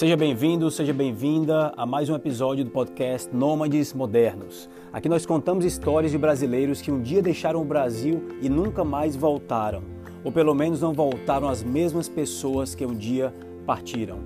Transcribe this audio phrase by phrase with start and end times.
[0.00, 4.66] Seja bem-vindo, seja bem-vinda a mais um episódio do podcast Nômades Modernos.
[4.90, 9.14] Aqui nós contamos histórias de brasileiros que um dia deixaram o Brasil e nunca mais
[9.14, 9.82] voltaram,
[10.24, 13.34] ou pelo menos não voltaram as mesmas pessoas que um dia
[13.66, 14.20] partiram.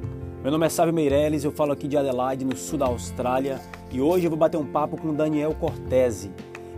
[0.44, 3.60] Meu nome é Sávio Meirelles, eu falo aqui de Adelaide, no sul da Austrália,
[3.90, 6.30] e hoje eu vou bater um papo com Daniel Cortese.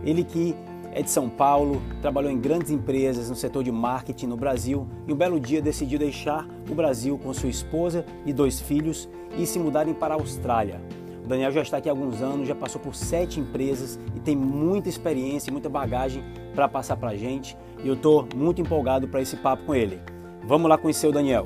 [0.03, 0.55] Ele que
[0.97, 5.13] é de São Paulo, trabalhou em grandes empresas no setor de marketing no Brasil e
[5.13, 9.59] um belo dia decidiu deixar o Brasil com sua esposa e dois filhos e se
[9.59, 10.81] mudarem para a Austrália.
[11.23, 14.35] O Daniel já está aqui há alguns anos, já passou por sete empresas e tem
[14.35, 16.23] muita experiência e muita bagagem
[16.55, 20.01] para passar para a gente e eu estou muito empolgado para esse papo com ele.
[20.47, 21.45] Vamos lá conhecer o Daniel.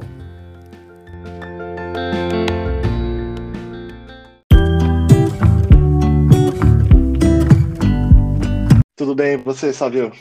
[9.02, 10.12] Tudo bem, você, Savio?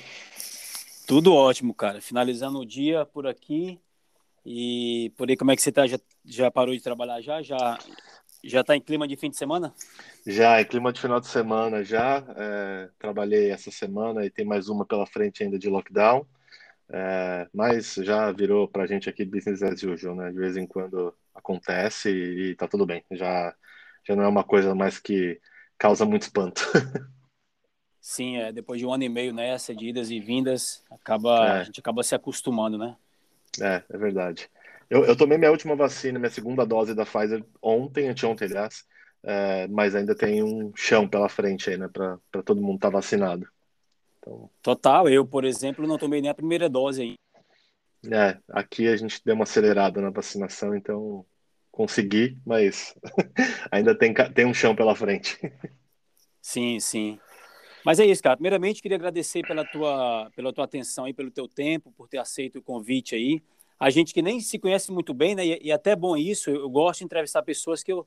[1.07, 2.01] Tudo ótimo, cara.
[2.01, 3.79] Finalizando o dia por aqui.
[4.43, 5.87] E por aí, como é que você tá?
[5.87, 7.43] Já, já parou de trabalhar já?
[7.43, 7.77] Já
[8.43, 9.75] já tá em clima de fim de semana?
[10.27, 12.25] Já, em clima de final de semana já.
[12.35, 16.27] É, trabalhei essa semana e tem mais uma pela frente ainda de lockdown.
[16.89, 20.31] É, mas já virou pra gente aqui business as usual, né?
[20.31, 23.05] De vez em quando acontece e, e tá tudo bem.
[23.11, 23.55] Já,
[24.09, 25.39] já não é uma coisa mais que
[25.77, 26.63] causa muito espanto.
[28.01, 31.51] Sim, é, depois de um ano e meio nessa, de idas e vindas, acaba, é.
[31.61, 32.97] a gente acaba se acostumando, né?
[33.61, 34.49] É, é verdade.
[34.89, 38.85] Eu, eu tomei minha última vacina, minha segunda dose da Pfizer ontem, anteontem, aliás,
[39.23, 42.97] é, mas ainda tem um chão pela frente aí, né, para todo mundo estar tá
[42.97, 43.47] vacinado.
[44.19, 44.51] Então...
[44.63, 47.21] Total, eu, por exemplo, não tomei nem a primeira dose ainda.
[48.11, 51.25] É, aqui a gente deu uma acelerada na vacinação, então
[51.71, 52.95] consegui, mas
[53.71, 55.39] ainda tem, tem um chão pela frente.
[56.41, 57.19] Sim, sim.
[57.85, 58.37] Mas é isso, cara.
[58.37, 62.59] Primeiramente, queria agradecer pela tua, pela tua atenção e pelo teu tempo, por ter aceito
[62.59, 63.43] o convite aí.
[63.79, 65.47] A gente que nem se conhece muito bem, né?
[65.47, 68.07] E, e até bom isso, eu gosto de entrevistar pessoas que eu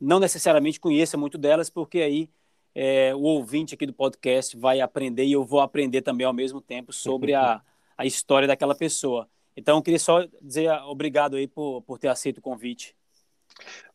[0.00, 2.28] não necessariamente conheça muito delas, porque aí
[2.74, 6.60] é, o ouvinte aqui do podcast vai aprender e eu vou aprender também ao mesmo
[6.60, 7.62] tempo sobre a,
[7.96, 9.28] a história daquela pessoa.
[9.56, 12.94] Então, eu queria só dizer obrigado aí por, por ter aceito o convite.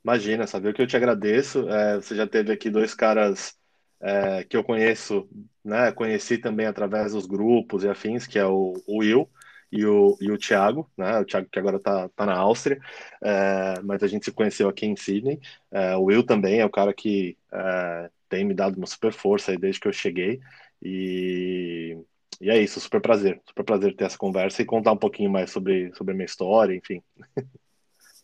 [0.03, 1.67] Imagina, sabe o que eu te agradeço.
[1.69, 3.59] É, você já teve aqui dois caras
[4.01, 5.27] é, que eu conheço,
[5.63, 9.29] né, conheci também através dos grupos e afins, que é o, o Will
[9.71, 12.79] e o, e o Thiago, né, o Thiago que agora está tá na Áustria,
[13.21, 15.39] é, mas a gente se conheceu aqui em Sydney.
[15.71, 19.51] É, o Will também é o cara que é, tem me dado uma super força
[19.51, 20.39] aí desde que eu cheguei
[20.81, 21.97] e,
[22.39, 25.51] e é isso, super prazer, super prazer ter essa conversa e contar um pouquinho mais
[25.51, 27.01] sobre, sobre a minha história, enfim.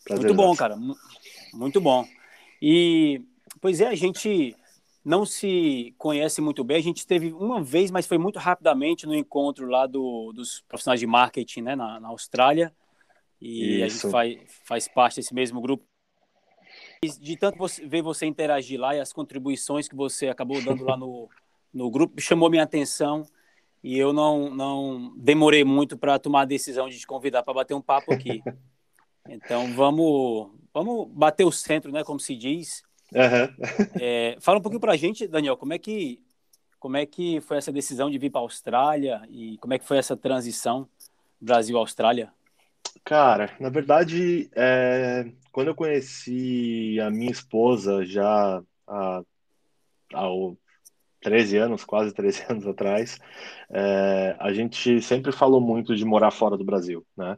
[0.07, 0.77] Muito bom, cara,
[1.51, 2.07] muito bom.
[2.61, 3.23] E,
[3.59, 4.55] pois é, a gente
[5.05, 6.77] não se conhece muito bem.
[6.77, 10.99] A gente teve uma vez, mas foi muito rapidamente no encontro lá do, dos profissionais
[10.99, 12.75] de marketing né, na, na Austrália.
[13.39, 13.83] E Isso.
[13.83, 15.85] a gente faz, faz parte desse mesmo grupo.
[17.21, 20.97] De tanto você, ver você interagir lá e as contribuições que você acabou dando lá
[20.97, 21.29] no,
[21.71, 23.23] no grupo, chamou minha atenção.
[23.83, 27.75] E eu não, não demorei muito para tomar a decisão de te convidar para bater
[27.75, 28.41] um papo aqui.
[29.27, 32.83] Então vamos, vamos bater o centro, né, como se diz.
[33.15, 33.89] Uhum.
[33.99, 36.19] É, fala um pouquinho para a gente, Daniel, como é que
[36.79, 39.85] como é que foi essa decisão de vir para a Austrália e como é que
[39.85, 40.87] foi essa transição
[41.41, 42.31] Brasil-Austrália?
[43.03, 49.23] Cara, na verdade, é, quando eu conheci a minha esposa já há,
[50.13, 50.27] há
[51.21, 53.17] 13 anos, quase 13 anos atrás,
[53.71, 57.35] é, a gente sempre falou muito de morar fora do Brasil, né?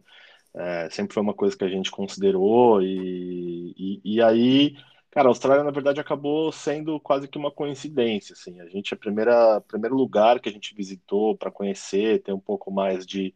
[0.53, 4.75] É, sempre foi uma coisa que a gente considerou e, e, e aí
[5.17, 8.61] Cara, a Austrália, na verdade, acabou sendo quase que uma coincidência, assim.
[8.61, 12.69] A gente, é o primeiro lugar que a gente visitou para conhecer, ter um pouco
[12.72, 13.33] mais de,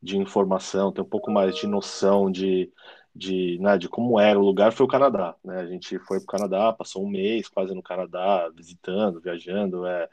[0.00, 2.72] de informação, ter um pouco mais de noção de,
[3.12, 5.58] de, né, de como era o lugar, foi o Canadá, né?
[5.60, 10.08] A gente foi para o Canadá, passou um mês quase no Canadá, visitando, viajando, é,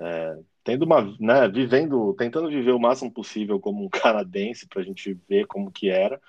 [0.00, 4.84] é, tendo uma, né, vivendo, tentando viver o máximo possível como um canadense para a
[4.84, 6.20] gente ver como que era.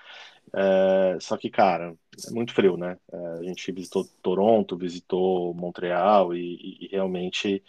[0.54, 1.94] É, só que, cara,
[2.26, 2.98] é muito frio, né?
[3.12, 7.62] É, a gente visitou Toronto, visitou Montreal e, e realmente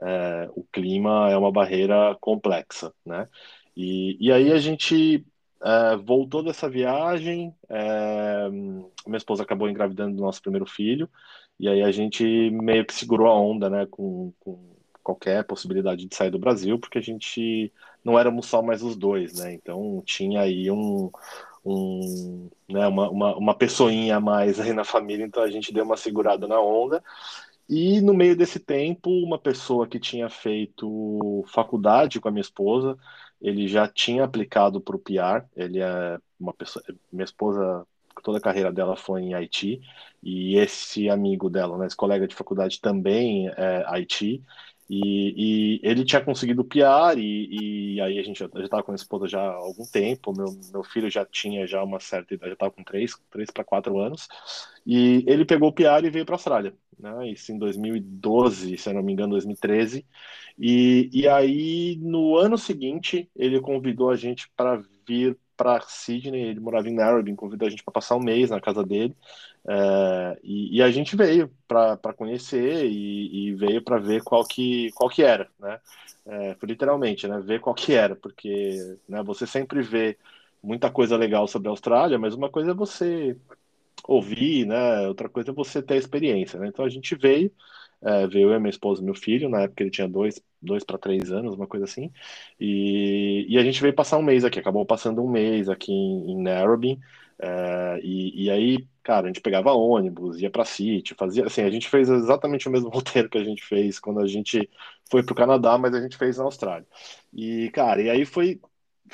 [0.00, 3.28] é, o clima é uma barreira complexa, né?
[3.76, 5.24] E, e aí a gente
[5.62, 11.08] é, voltou dessa viagem, é, minha esposa acabou engravidando do nosso primeiro filho,
[11.58, 16.14] e aí a gente meio que segurou a onda, né, com, com qualquer possibilidade de
[16.14, 17.72] sair do Brasil, porque a gente
[18.04, 19.54] não éramos só mais os dois, né?
[19.54, 21.10] Então tinha aí um,
[21.66, 25.84] um, né, uma, uma, uma pessoinha a mais aí na família, então a gente deu
[25.84, 27.02] uma segurada na onda.
[27.68, 32.96] E no meio desse tempo, uma pessoa que tinha feito faculdade com a minha esposa,
[33.42, 37.84] ele já tinha aplicado para o PR, ele é uma pessoa, minha esposa
[38.22, 39.80] toda a carreira dela foi em Haiti,
[40.22, 44.42] e esse amigo dela, né, esse colega de faculdade também é Haiti,
[44.88, 48.94] e, e, ele tinha conseguido piar e, e aí a gente já estava com a
[48.94, 50.32] esposa já há algum tempo.
[50.36, 53.64] Meu, meu filho já tinha já uma certa idade, já estava com três, três para
[53.64, 54.28] quatro anos.
[54.86, 57.28] E ele pegou o piar e veio para a Austrália, né?
[57.30, 60.06] Isso em 2012, se eu não me engano, 2013.
[60.58, 66.48] E, e aí no ano seguinte ele convidou a gente para vir para Sydney.
[66.50, 69.14] Ele morava em Narrabeen, convidou a gente para passar um mês na casa dele.
[69.68, 74.92] É, e, e, a gente veio para conhecer e, e veio para ver qual que,
[74.92, 75.80] qual que era, né?
[76.26, 77.40] É, literalmente, né?
[77.40, 80.16] Ver qual que era, porque né, você sempre vê
[80.62, 83.36] muita coisa legal sobre a Austrália, mas uma coisa é você
[84.06, 85.06] ouvir, né?
[85.08, 86.68] Outra coisa é você ter a experiência, né?
[86.68, 87.50] Então a gente veio,
[88.02, 90.98] é, veio eu, minha esposa e meu filho, na época ele tinha dois, dois para
[90.98, 92.12] três anos, uma coisa assim,
[92.60, 96.32] e, e a gente veio passar um mês aqui, acabou passando um mês aqui em,
[96.32, 96.98] em Narrabeen,
[97.38, 101.70] é, e, e aí cara, a gente pegava ônibus, ia para sítio, fazia assim, a
[101.70, 104.68] gente fez exatamente o mesmo roteiro que a gente fez quando a gente
[105.10, 106.86] foi para o Canadá, mas a gente fez na Austrália.
[107.32, 108.60] E, cara, e aí foi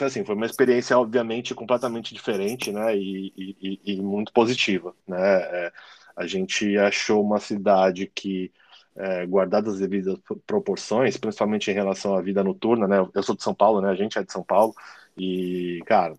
[0.01, 5.19] assim, foi uma experiência obviamente completamente diferente, né, e, e, e muito positiva, né.
[5.67, 5.73] É,
[6.17, 8.53] a gente achou uma cidade que
[8.97, 12.99] é, guardadas as devidas proporções, principalmente em relação à vida noturna, né?
[13.15, 13.91] Eu sou de São Paulo, né?
[13.91, 14.75] A gente é de São Paulo
[15.17, 16.15] e, cara,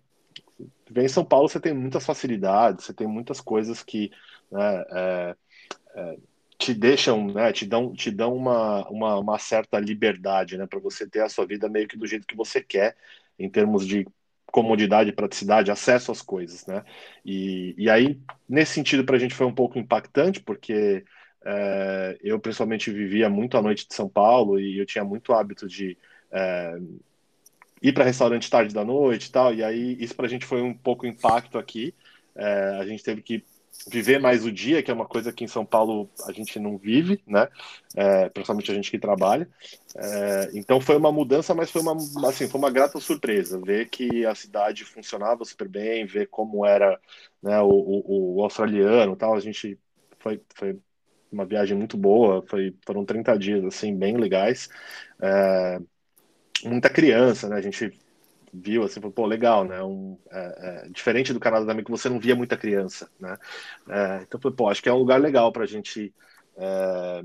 [0.90, 4.10] vem em São Paulo você tem muitas facilidades, você tem muitas coisas que
[4.50, 5.36] né, é,
[5.96, 6.16] é,
[6.58, 11.08] te deixam, né, te dão, te dão uma, uma, uma certa liberdade, né, para você
[11.08, 12.96] ter a sua vida meio que do jeito que você quer,
[13.38, 14.06] em termos de
[14.46, 16.84] comodidade, praticidade, acesso às coisas, né?
[17.24, 21.04] E, e aí, nesse sentido, para a gente foi um pouco impactante, porque
[21.44, 25.68] é, eu, principalmente, vivia muito à noite de São Paulo e eu tinha muito hábito
[25.68, 25.96] de
[26.32, 26.78] é,
[27.82, 30.62] ir para restaurante tarde da noite e tal, e aí isso para a gente foi
[30.62, 31.94] um pouco impacto aqui.
[32.34, 33.44] É, a gente teve que
[33.88, 36.78] viver mais o dia, que é uma coisa que em São Paulo a gente não
[36.78, 37.48] vive, né?
[37.94, 39.48] É, principalmente a gente que trabalha.
[39.96, 41.94] É, então foi uma mudança, mas foi uma
[42.28, 46.98] assim foi uma grata surpresa ver que a cidade funcionava super bem, ver como era
[47.42, 49.34] né, o, o, o australiano, tal.
[49.34, 49.78] A gente
[50.18, 50.78] foi, foi
[51.34, 54.68] uma viagem muito boa, foi foram 30 dias assim bem legais.
[55.20, 55.80] É,
[56.64, 57.56] muita criança, né?
[57.56, 57.92] A gente
[58.52, 59.82] viu assim, pô, legal, né?
[59.82, 63.36] Um, é, é, diferente do Canadá também, que você não via muita criança, né?
[63.88, 66.14] É, então, pô, acho que é um lugar legal para a gente
[66.56, 67.24] é,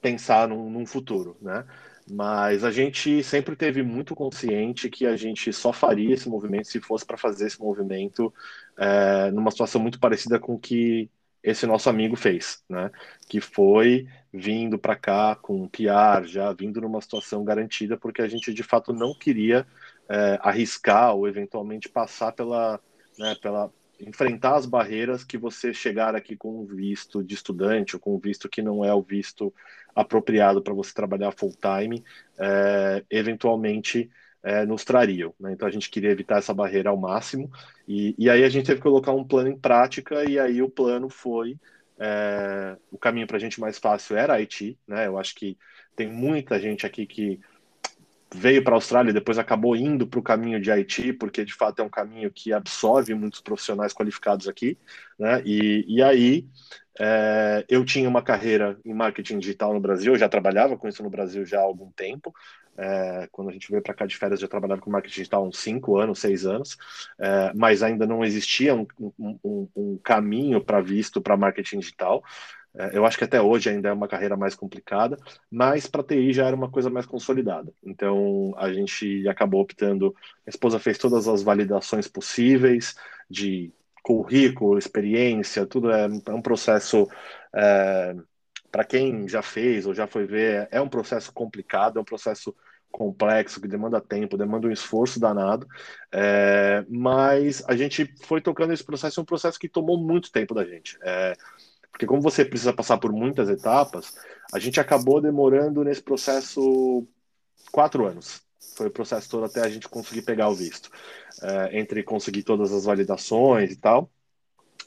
[0.00, 1.64] pensar num, num, futuro, né?
[2.10, 6.80] Mas a gente sempre teve muito consciente que a gente só faria esse movimento se
[6.80, 8.32] fosse para fazer esse movimento
[8.76, 11.10] é, numa situação muito parecida com que
[11.44, 12.90] esse nosso amigo fez, né?
[13.28, 18.26] Que foi vindo para cá com um PR, já vindo numa situação garantida, porque a
[18.26, 19.66] gente de fato não queria
[20.08, 22.80] é, arriscar ou eventualmente passar pela,
[23.18, 23.70] né, pela
[24.00, 28.18] enfrentar as barreiras que você chegar aqui com um visto de estudante ou com um
[28.18, 29.52] visto que não é o visto
[29.94, 32.02] apropriado para você trabalhar full time,
[32.38, 34.10] é, eventualmente
[34.44, 35.34] é, nos trariam.
[35.40, 35.52] Né?
[35.52, 37.50] Então a gente queria evitar essa barreira ao máximo
[37.88, 40.68] e, e, aí a gente teve que colocar um plano em prática e aí o
[40.68, 41.56] plano foi
[41.98, 45.06] é, o caminho para a gente mais fácil era Haiti, né?
[45.06, 45.56] Eu acho que
[45.96, 47.40] tem muita gente aqui que
[48.34, 51.54] veio para a Austrália e depois acabou indo para o caminho de Haiti, porque de
[51.54, 54.76] fato é um caminho que absorve muitos profissionais qualificados aqui,
[55.18, 55.40] né?
[55.44, 56.44] E, e aí
[56.98, 61.02] é, eu tinha uma carreira em marketing digital no Brasil, eu já trabalhava com isso
[61.02, 62.34] no Brasil já há algum tempo.
[62.76, 65.48] É, quando a gente veio para cá de férias, já trabalhava com marketing digital há
[65.48, 66.76] uns 5 anos, 6 anos,
[67.18, 68.86] é, mas ainda não existia um,
[69.18, 72.22] um, um caminho para visto para marketing digital.
[72.76, 75.16] É, eu acho que até hoje ainda é uma carreira mais complicada,
[75.50, 77.72] mas para TI já era uma coisa mais consolidada.
[77.84, 80.14] Então a gente acabou optando.
[80.46, 82.96] A esposa fez todas as validações possíveis
[83.30, 87.08] de currículo, experiência, tudo é, é um processo.
[87.54, 88.14] É,
[88.70, 92.52] para quem já fez ou já foi ver, é um processo complicado, é um processo
[92.94, 95.66] complexo, que demanda tempo, demanda um esforço danado,
[96.12, 100.64] é, mas a gente foi tocando esse processo, um processo que tomou muito tempo da
[100.64, 100.96] gente.
[101.02, 101.34] É,
[101.90, 104.14] porque como você precisa passar por muitas etapas,
[104.52, 107.06] a gente acabou demorando nesse processo
[107.72, 108.42] quatro anos.
[108.76, 110.90] Foi o processo todo até a gente conseguir pegar o visto
[111.42, 114.10] é, entre conseguir todas as validações e tal.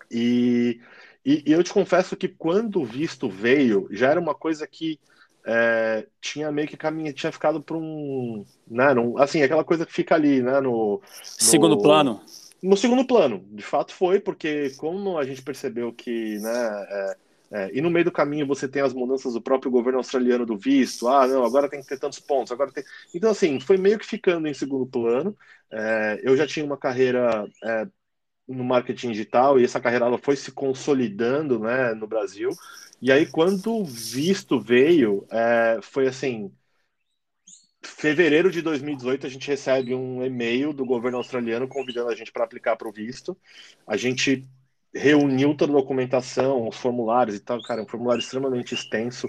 [0.09, 0.79] E,
[1.25, 4.99] e, e, eu te confesso que quando o visto veio, já era uma coisa que
[5.47, 9.93] é, tinha meio que caminho, tinha ficado para um, né, num, assim, aquela coisa que
[9.93, 12.21] fica ali, né, no, no segundo plano.
[12.61, 17.15] No segundo plano, de fato foi, porque como a gente percebeu que, né, é,
[17.49, 20.57] é, e no meio do caminho você tem as mudanças do próprio governo australiano do
[20.57, 21.07] visto.
[21.07, 22.51] Ah, não, agora tem que ter tantos pontos.
[22.51, 22.83] Agora tem.
[23.13, 25.33] Então, assim, foi meio que ficando em segundo plano.
[25.71, 27.87] É, eu já tinha uma carreira é,
[28.47, 32.51] no marketing digital e essa carreira ela foi se consolidando né, no Brasil.
[33.01, 36.51] E aí, quando o visto veio, é, foi assim:
[37.83, 42.43] fevereiro de 2018, a gente recebe um e-mail do governo australiano convidando a gente para
[42.43, 43.37] aplicar para o visto.
[43.85, 44.47] A gente
[44.93, 49.27] reuniu toda a documentação, os formulários e tal, cara, um formulário extremamente extenso.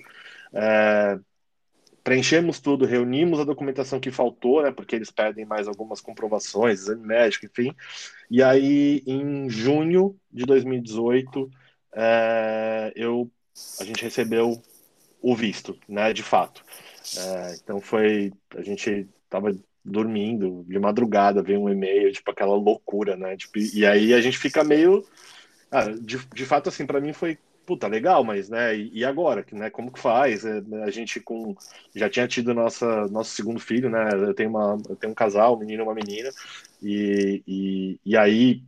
[0.53, 1.19] É,
[2.09, 7.07] preenchemos tudo, reunimos a documentação que faltou, né, porque eles pedem mais algumas comprovações, exame
[7.07, 7.75] médico, enfim.
[8.31, 11.51] E aí, em junho de 2018,
[11.95, 13.31] é, eu,
[13.79, 14.59] a gente recebeu
[15.21, 16.65] o visto, né, de fato.
[17.15, 23.19] É, então foi, a gente tava dormindo de madrugada, veio um e-mail, tipo aquela loucura,
[23.19, 23.37] né?
[23.37, 25.05] Tipo, e aí a gente fica meio,
[25.71, 27.37] ah, de, de fato assim, para mim foi
[27.69, 30.43] puta, legal, mas, né, e, agora, né, como que faz?
[30.43, 31.55] É, né, a gente com,
[31.95, 35.55] já tinha tido nossa, nosso segundo filho, né, eu tenho, uma, eu tenho um casal,
[35.55, 36.31] um menino e uma menina,
[36.83, 38.63] e, e, e aí,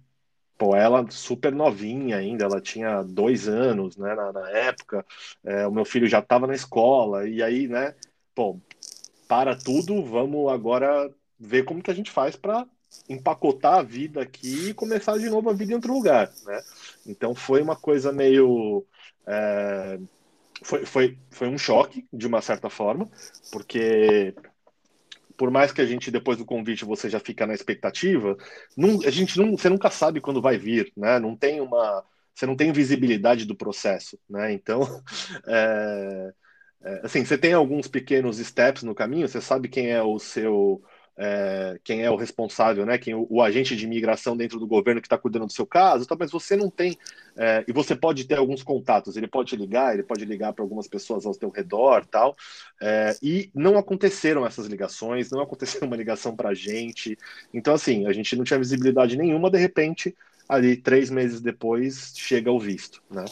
[0.58, 5.06] pô, ela super novinha ainda, ela tinha dois anos, né, na, na época,
[5.44, 7.94] é, o meu filho já estava na escola, e aí, né,
[8.34, 8.60] pô,
[9.26, 12.66] para tudo, vamos agora ver como que a gente faz para
[13.08, 16.62] empacotar a vida aqui e começar de novo a vida em outro lugar, né?
[17.06, 18.84] Então foi uma coisa meio
[19.26, 19.98] é,
[20.62, 23.08] foi, foi, foi um choque de uma certa forma,
[23.50, 24.34] porque
[25.36, 28.36] por mais que a gente depois do convite você já fica na expectativa,
[28.76, 31.18] não, a gente não, você nunca sabe quando vai vir, né?
[31.18, 32.04] Não tem uma
[32.34, 34.52] você não tem visibilidade do processo, né?
[34.52, 34.80] Então
[35.46, 36.32] é,
[36.82, 40.82] é, assim, você tem alguns pequenos steps no caminho, você sabe quem é o seu
[41.22, 45.02] é, quem é o responsável, né, quem o, o, agente de imigração dentro do governo
[45.02, 46.96] que está cuidando do seu caso, tá, mas você não tem,
[47.36, 50.88] é, e você pode ter alguns contatos, ele pode ligar, ele pode ligar para algumas
[50.88, 52.34] pessoas ao seu redor, tal,
[52.80, 57.18] é, e não aconteceram essas ligações, não aconteceu uma ligação para a gente,
[57.52, 60.16] então assim, a gente não tinha visibilidade nenhuma, de repente
[60.48, 63.26] ali três meses depois chega o visto, né?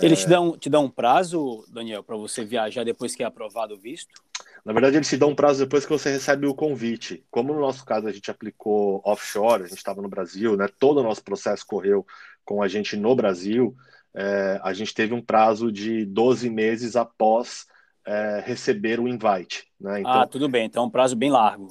[0.00, 0.22] Eles é...
[0.22, 3.78] te, dão, te dão um prazo, Daniel, para você viajar depois que é aprovado o
[3.78, 4.24] visto?
[4.64, 7.22] Na verdade, eles te dão um prazo depois que você recebe o convite.
[7.30, 10.68] Como no nosso caso a gente aplicou offshore, a gente estava no Brasil, né?
[10.78, 12.06] Todo o nosso processo correu
[12.44, 13.76] com a gente no Brasil.
[14.14, 17.66] É, a gente teve um prazo de 12 meses após
[18.06, 19.66] é, receber o invite.
[19.78, 20.00] Né?
[20.00, 20.64] Então, ah, tudo bem.
[20.64, 21.68] Então é um prazo bem largo.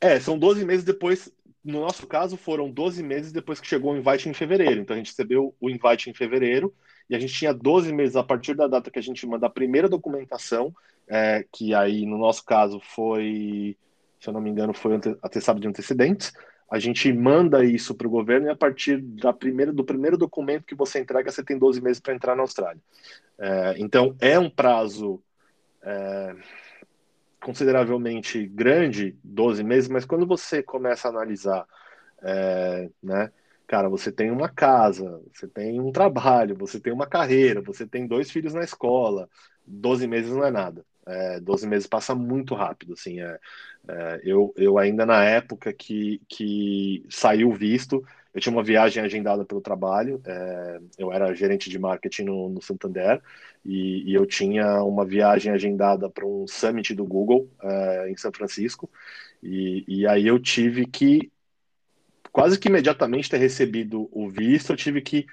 [0.00, 1.30] É, são 12 meses depois
[1.62, 4.80] no nosso caso, foram 12 meses depois que chegou o invite em fevereiro.
[4.80, 6.74] Então, a gente recebeu o invite em fevereiro
[7.08, 9.50] e a gente tinha 12 meses a partir da data que a gente manda a
[9.50, 10.74] primeira documentação,
[11.10, 13.76] é, que aí, no nosso caso, foi,
[14.20, 16.32] se eu não me engano, foi atestado de antecedentes.
[16.70, 20.64] A gente manda isso para o governo e a partir da primeira, do primeiro documento
[20.64, 22.80] que você entrega, você tem 12 meses para entrar na Austrália.
[23.36, 25.20] É, então, é um prazo.
[25.82, 26.36] É,
[27.42, 31.66] consideravelmente grande, 12 meses, mas quando você começa a analisar,
[32.22, 33.32] é, né,
[33.66, 38.06] cara, você tem uma casa, você tem um trabalho, você tem uma carreira, você tem
[38.06, 39.28] dois filhos na escola,
[39.66, 40.84] 12 meses não é nada.
[41.10, 43.38] É, 12 meses passa muito rápido, assim, é,
[43.88, 49.44] é, eu, eu ainda na época que, que saiu visto, eu tinha uma viagem agendada
[49.44, 53.20] pelo trabalho, é, eu era gerente de marketing no, no Santander,
[53.64, 58.32] e, e, eu tinha uma viagem agendada para um summit do Google é, em São
[58.32, 58.88] Francisco,
[59.42, 61.30] e, e aí eu tive que,
[62.30, 65.26] quase que imediatamente ter recebido o visto, eu tive que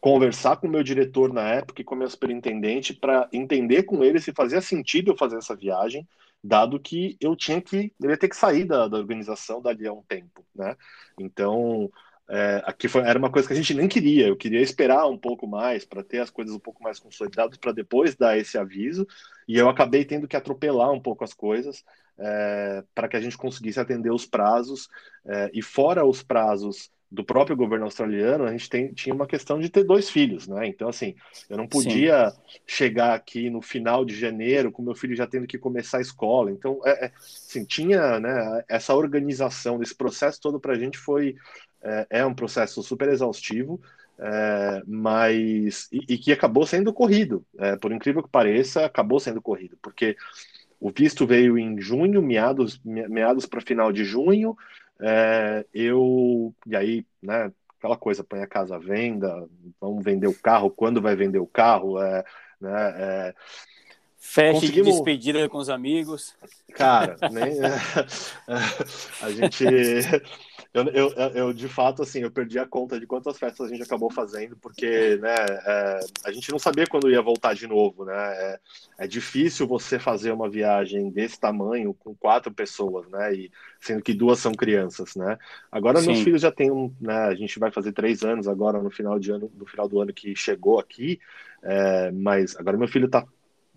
[0.00, 4.02] conversar com o meu diretor na época e com o meu superintendente para entender com
[4.02, 6.08] ele se fazia sentido eu fazer essa viagem,
[6.42, 9.92] dado que eu tinha que, eu ia ter que sair da, da organização dali a
[9.92, 10.74] um tempo, né?
[11.18, 11.90] Então,
[12.30, 15.18] é, aqui foi, era uma coisa que a gente nem queria, eu queria esperar um
[15.18, 19.06] pouco mais para ter as coisas um pouco mais consolidadas para depois dar esse aviso,
[19.46, 21.84] e eu acabei tendo que atropelar um pouco as coisas
[22.18, 24.88] é, para que a gente conseguisse atender os prazos,
[25.26, 29.58] é, e fora os prazos do próprio governo australiano, a gente tem, tinha uma questão
[29.58, 30.66] de ter dois filhos, né?
[30.68, 31.16] Então, assim,
[31.48, 32.36] eu não podia Sim.
[32.64, 36.52] chegar aqui no final de janeiro com meu filho já tendo que começar a escola.
[36.52, 41.34] Então, é, é assim, tinha né, essa organização desse processo todo para a gente foi
[41.82, 43.80] é, é, um processo super exaustivo,
[44.16, 47.44] é, mas e, e, que acabou sendo corrido.
[47.58, 50.16] É, por incrível que pareça, acabou sendo corrido, porque
[50.78, 54.56] o visto veio em junho, meados, meados para final de junho,
[55.00, 59.48] é, eu, e aí, né, aquela coisa, põe a casa à venda,
[59.80, 62.24] vamos vender o carro, quando vai vender o carro, é,
[62.60, 63.34] né, é,
[64.20, 64.86] Festa conseguimos...
[64.86, 66.36] de despedida com os amigos.
[66.74, 67.58] Cara, nem,
[69.22, 69.64] a gente
[70.72, 73.82] Eu, eu, eu, de fato, assim, eu perdi a conta de quantas festas a gente
[73.82, 75.34] acabou fazendo, porque, né,
[75.66, 78.14] é, a gente não sabia quando ia voltar de novo, né?
[78.14, 78.60] É,
[78.98, 83.34] é, difícil você fazer uma viagem desse tamanho com quatro pessoas, né?
[83.34, 83.50] E
[83.80, 85.36] sendo que duas são crianças, né?
[85.72, 86.06] Agora Sim.
[86.06, 87.24] meus filhos já têm um, né?
[87.24, 90.12] A gente vai fazer três anos agora no final de ano, no final do ano
[90.12, 91.18] que chegou aqui,
[91.64, 93.26] é, mas agora meu filho tá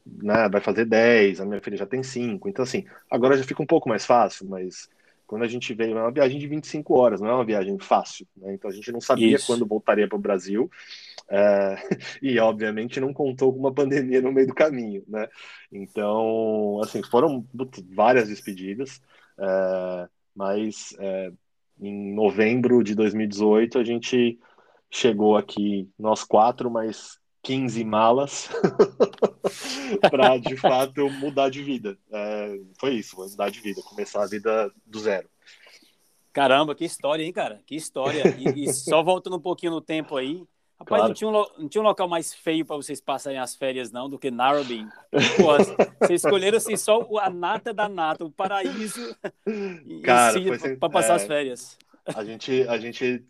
[0.06, 3.64] né, vai fazer 10, a minha filha já tem 5, então assim, agora já fica
[3.64, 4.90] um pouco mais fácil, mas
[5.34, 8.28] quando a gente veio, é uma viagem de 25 horas, não é uma viagem fácil,
[8.38, 8.54] né?
[8.54, 9.48] então a gente não sabia Isso.
[9.48, 10.70] quando voltaria para o Brasil,
[11.28, 11.76] é,
[12.22, 15.28] e obviamente não contou com uma pandemia no meio do caminho, né?
[15.72, 17.44] Então, assim, foram
[17.96, 19.02] várias despedidas,
[19.40, 21.32] é, mas é,
[21.82, 24.38] em novembro de 2018 a gente
[24.92, 28.50] chegou aqui, nós quatro, mas 15 malas
[30.10, 31.98] para de fato mudar de vida.
[32.12, 35.30] É, foi isso, mudar de vida, começar a vida do zero.
[36.32, 37.62] Caramba, que história, hein, cara?
[37.66, 38.24] Que história.
[38.38, 40.48] E, e só voltando um pouquinho no tempo aí.
[40.80, 41.08] Rapaz, claro.
[41.08, 44.10] não, tinha um, não tinha um local mais feio para vocês passarem as férias, não,
[44.10, 44.88] do que Narrabeen.
[46.02, 49.16] Vocês escolheram assim, só a nata da nata, o paraíso
[50.80, 51.78] para passar é, as férias.
[52.06, 53.24] A gente, a gente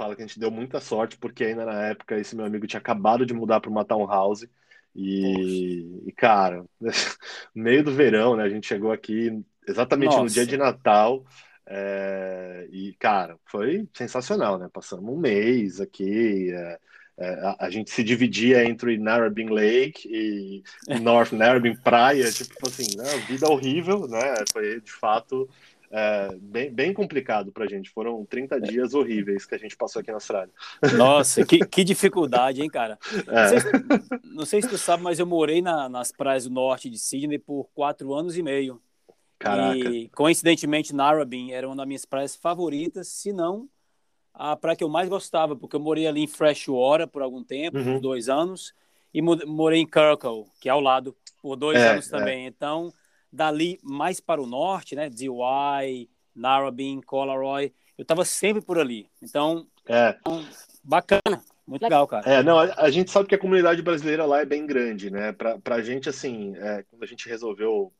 [0.00, 2.80] fala que a gente deu muita sorte, porque ainda na época esse meu amigo tinha
[2.80, 4.48] acabado de mudar para uma townhouse.
[4.96, 6.90] E, e, cara, no
[7.54, 8.44] meio do verão, né?
[8.44, 10.22] A gente chegou aqui exatamente Nossa.
[10.22, 11.22] no dia de Natal.
[11.66, 14.70] É, e, cara, foi sensacional, né?
[14.72, 16.50] Passamos um mês aqui.
[16.50, 16.78] É,
[17.18, 20.62] é, a, a, gente se dividia entre Narrabeen Lake e
[21.00, 23.18] North Narrabeen Praia, tipo assim, né?
[23.28, 24.34] Vida horrível, né?
[24.50, 25.46] Foi de fato
[25.90, 27.90] é, bem, bem complicado para a gente.
[27.90, 28.60] Foram 30 é.
[28.60, 30.52] dias horríveis que a gente passou aqui na Austrália.
[30.96, 32.98] Nossa, que, que dificuldade, hein, cara?
[33.26, 33.42] É.
[33.42, 36.50] Não, sei se, não, sei se, tu sabe, mas eu morei na, nas praias do
[36.50, 38.80] norte de Sydney por quatro anos e meio.
[39.38, 39.76] Caraca.
[39.76, 43.68] E, coincidentemente, Narrabeen era uma das minhas praias favoritas, se não
[44.32, 47.78] a praia que eu mais gostava, porque eu morei ali em Freshwater por algum tempo,
[47.78, 47.94] uhum.
[47.94, 48.72] por dois anos,
[49.12, 52.44] e morei em Kirkle, que é ao lado, por dois é, anos também.
[52.44, 52.48] É.
[52.48, 52.92] Então,
[53.32, 55.08] dali mais para o norte, né?
[55.08, 59.06] DY, Narrabeen, Collaroy, eu estava sempre por ali.
[59.22, 60.16] Então, é.
[60.82, 62.28] bacana, muito legal, cara.
[62.28, 65.32] É, não, a, a, gente sabe que a comunidade brasileira lá é bem grande, né?
[65.32, 67.92] Para a gente, assim, é, quando a gente resolveu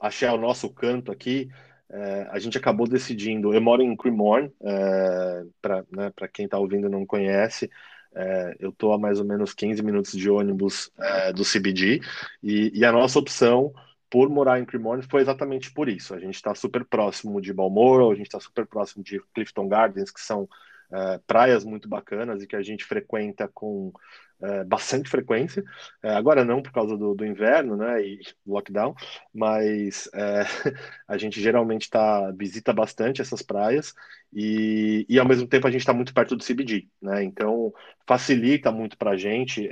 [0.00, 1.48] achar o nosso canto aqui,
[1.90, 3.52] é, a gente acabou decidindo.
[3.52, 7.70] Eu moro em Cremorne, é, para né, quem está ouvindo e não conhece.
[8.14, 12.00] É, eu estou a mais ou menos 15 minutos de ônibus é, do CBD
[12.42, 13.74] e, e, a nossa opção
[14.10, 16.14] por morar em Cremorne foi exatamente por isso.
[16.14, 20.10] A gente está super próximo de Balmoral, a gente está super próximo de Clifton Gardens,
[20.10, 20.48] que são
[20.90, 23.92] uh, praias muito bacanas e que a gente frequenta com
[24.40, 25.62] uh, bastante frequência.
[26.02, 28.94] Uh, agora não por causa do, do, inverno, né, e lockdown,
[29.32, 30.08] mas
[31.08, 33.94] a gente geralmente tá visita bastante essas praias
[34.32, 37.24] e, e ao mesmo tempo a gente está muito perto do CBD, né?
[37.24, 37.72] Então
[38.06, 39.68] facilita muito para a gente.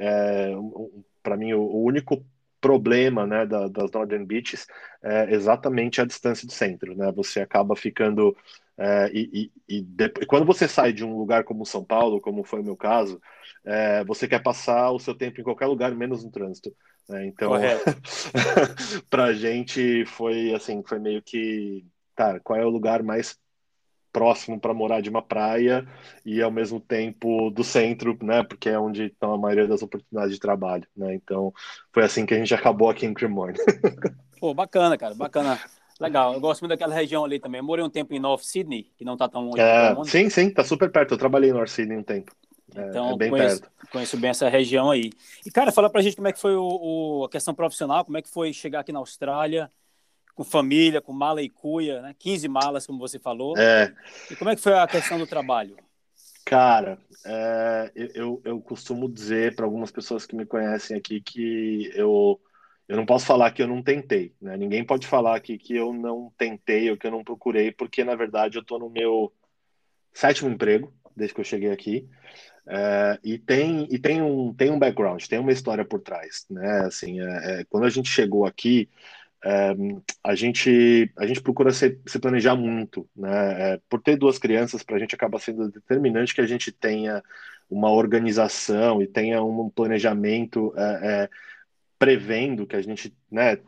[1.22, 2.24] Para mim o, o único
[2.62, 4.66] problema né, da, das Northern Beaches
[5.02, 6.96] é exatamente a distância do centro.
[6.96, 7.12] Né?
[7.12, 8.34] Você acaba ficando.
[8.78, 12.42] É, e, e, e depois, quando você sai de um lugar como São Paulo, como
[12.42, 13.20] foi o meu caso,
[13.64, 16.74] é, você quer passar o seu tempo em qualquer lugar, menos no trânsito.
[17.08, 17.26] Né?
[17.26, 17.52] Então,
[19.10, 23.36] para a gente foi assim, foi meio que, tá, qual é o lugar mais
[24.12, 25.86] próximo para morar de uma praia
[26.24, 28.42] e ao mesmo tempo do centro, né?
[28.42, 31.14] Porque é onde estão a maioria das oportunidades de trabalho, né?
[31.14, 31.52] Então
[31.92, 33.58] foi assim que a gente acabou aqui em Cremorne.
[34.38, 35.58] Pô, bacana, cara, bacana.
[36.00, 37.60] Legal, eu gosto muito daquela região ali também.
[37.60, 39.60] Eu morei um tempo em North Sydney, que não está tão longe.
[39.60, 41.14] É, sim, sim, tá super perto.
[41.14, 42.32] Eu trabalhei em North Sydney um tempo.
[42.74, 43.90] É, então, é bem conheço, perto.
[43.92, 45.10] conheço bem essa região aí.
[45.46, 48.16] E, cara, fala pra gente como é que foi o, o, a questão profissional, como
[48.16, 49.70] é que foi chegar aqui na Austrália,
[50.34, 52.14] com família, com mala e cuia, né?
[52.18, 53.56] 15 malas, como você falou.
[53.56, 53.94] É.
[54.30, 55.76] E como é que foi a questão do trabalho?
[56.44, 62.40] Cara, é, eu, eu costumo dizer para algumas pessoas que me conhecem aqui que eu,
[62.88, 64.56] eu não posso falar que eu não tentei, né?
[64.56, 68.14] Ninguém pode falar aqui que eu não tentei ou que eu não procurei, porque na
[68.14, 69.32] verdade eu estou no meu
[70.12, 72.08] sétimo emprego desde que eu cheguei aqui.
[72.66, 76.82] É, e tem e tem um tem um background, tem uma história por trás, né?
[76.86, 78.88] Assim, é, é quando a gente chegou aqui,
[79.44, 79.74] é,
[80.22, 83.74] a gente a gente procura se, se planejar muito, né?
[83.74, 87.22] É, por ter duas crianças, para a gente acaba sendo determinante que a gente tenha
[87.68, 91.30] uma organização e tenha um planejamento é, é,
[91.98, 93.58] prevendo que a gente, né?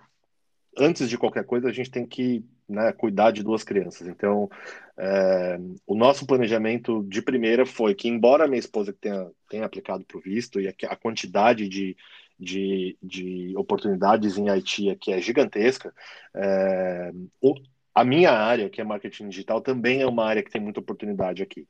[0.76, 4.08] Antes de qualquer coisa, a gente tem que né, cuidar de duas crianças.
[4.08, 4.50] Então,
[4.96, 10.18] é, o nosso planejamento de primeira foi que, embora minha esposa tenha, tenha aplicado para
[10.18, 11.96] o visto e a, a quantidade de
[12.38, 15.92] de, de oportunidades em Haiti que é gigantesca,
[16.34, 17.54] é, o,
[17.94, 21.42] a minha área, que é marketing digital, também é uma área que tem muita oportunidade
[21.42, 21.66] aqui.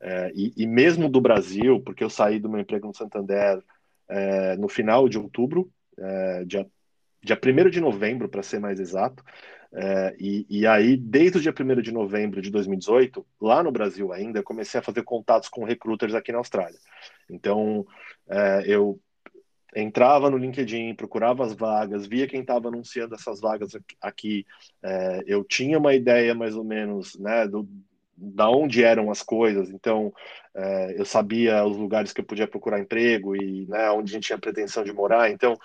[0.00, 3.62] É, e, e, mesmo do Brasil, porque eu saí do meu emprego no Santander
[4.08, 6.66] é, no final de outubro, é, dia,
[7.22, 9.22] dia 1 de novembro, para ser mais exato,
[9.72, 14.12] é, e, e, aí, desde o dia 1 de novembro de 2018, lá no Brasil
[14.12, 16.78] ainda, comecei a fazer contatos com recruiters aqui na Austrália.
[17.28, 17.86] Então,
[18.28, 18.98] é, eu
[19.76, 24.46] entrava no LinkedIn, procurava as vagas, via quem estava anunciando essas vagas aqui.
[24.82, 27.68] É, eu tinha uma ideia mais ou menos né, do,
[28.16, 30.12] da onde eram as coisas, então
[30.54, 34.26] é, eu sabia os lugares que eu podia procurar emprego e né, onde a gente
[34.26, 35.58] tinha pretensão de morar, então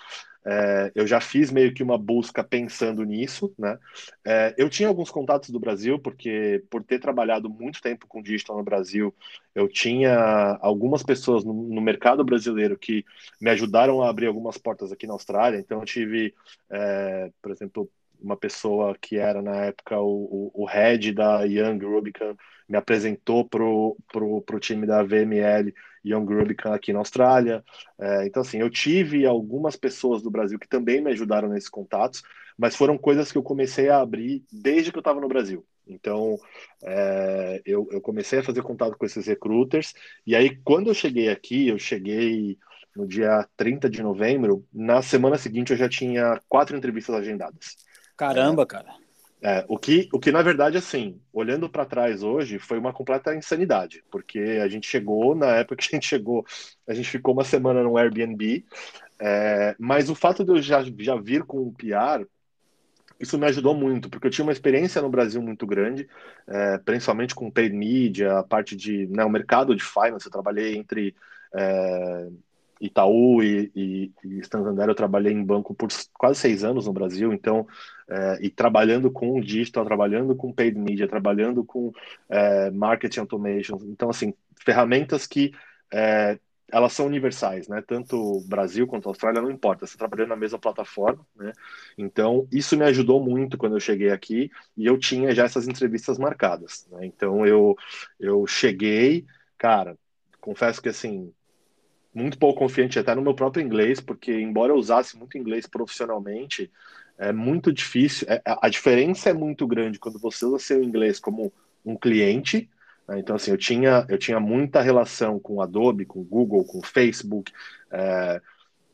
[0.44, 3.78] é, eu já fiz meio que uma busca pensando nisso, né?
[4.24, 8.56] É, eu tinha alguns contatos do Brasil, porque por ter trabalhado muito tempo com digital
[8.56, 9.14] no Brasil,
[9.54, 13.04] eu tinha algumas pessoas no, no mercado brasileiro que
[13.40, 15.58] me ajudaram a abrir algumas portas aqui na Austrália.
[15.58, 16.34] Então eu tive,
[16.70, 17.88] é, por exemplo,
[18.20, 22.36] uma pessoa que era na época o, o, o head da Young Rubicon
[22.68, 25.72] me apresentou pro, pro, pro time da VML
[26.04, 27.64] Young Rubicon aqui na Austrália.
[27.98, 32.22] É, então, assim, eu tive algumas pessoas do Brasil que também me ajudaram nesses contatos,
[32.58, 35.64] mas foram coisas que eu comecei a abrir desde que eu estava no Brasil.
[35.86, 36.38] Então,
[36.82, 39.94] é, eu, eu comecei a fazer contato com esses recruiters,
[40.26, 42.58] e aí, quando eu cheguei aqui, eu cheguei
[42.94, 47.76] no dia 30 de novembro, na semana seguinte eu já tinha quatro entrevistas agendadas.
[48.16, 48.94] Caramba, cara.
[49.44, 53.34] É, o, que, o que, na verdade, assim, olhando para trás hoje, foi uma completa
[53.34, 56.46] insanidade, porque a gente chegou, na época que a gente chegou,
[56.86, 58.64] a gente ficou uma semana no Airbnb,
[59.18, 62.24] é, mas o fato de eu já, já vir com o PR,
[63.18, 66.08] isso me ajudou muito, porque eu tinha uma experiência no Brasil muito grande,
[66.46, 70.76] é, principalmente com paid media, a parte de, né, o mercado de finance, eu trabalhei
[70.76, 71.16] entre
[71.52, 72.28] é,
[72.82, 77.32] Itaú e, e, e Santander, eu trabalhei em banco por quase seis anos no Brasil,
[77.32, 77.66] então,
[78.08, 81.92] é, e trabalhando com digital, trabalhando com paid media, trabalhando com
[82.28, 85.52] é, marketing automation, então, assim, ferramentas que
[85.92, 86.38] é,
[86.72, 87.82] elas são universais, né?
[87.86, 91.52] Tanto Brasil quanto Austrália, não importa, você trabalhando na mesma plataforma, né?
[91.98, 96.18] Então, isso me ajudou muito quando eu cheguei aqui e eu tinha já essas entrevistas
[96.18, 97.04] marcadas, né?
[97.06, 97.76] Então, eu,
[98.18, 99.24] eu cheguei,
[99.58, 99.96] cara,
[100.40, 101.32] confesso que, assim,
[102.14, 106.70] muito pouco confiante até no meu próprio inglês, porque embora eu usasse muito inglês profissionalmente,
[107.18, 108.26] é muito difícil.
[108.28, 111.52] É, a diferença é muito grande quando você usa seu inglês como
[111.84, 112.68] um cliente.
[113.08, 113.18] Né?
[113.18, 117.52] Então, assim, eu tinha, eu tinha muita relação com Adobe, com Google, com Facebook,
[117.90, 118.40] é,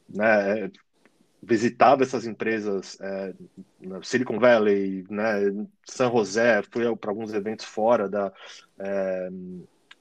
[0.09, 0.71] né,
[1.43, 3.35] visitava essas empresas é,
[4.03, 8.33] Silicon Valley, né, San José, fui para alguns eventos fora da
[8.79, 9.29] é,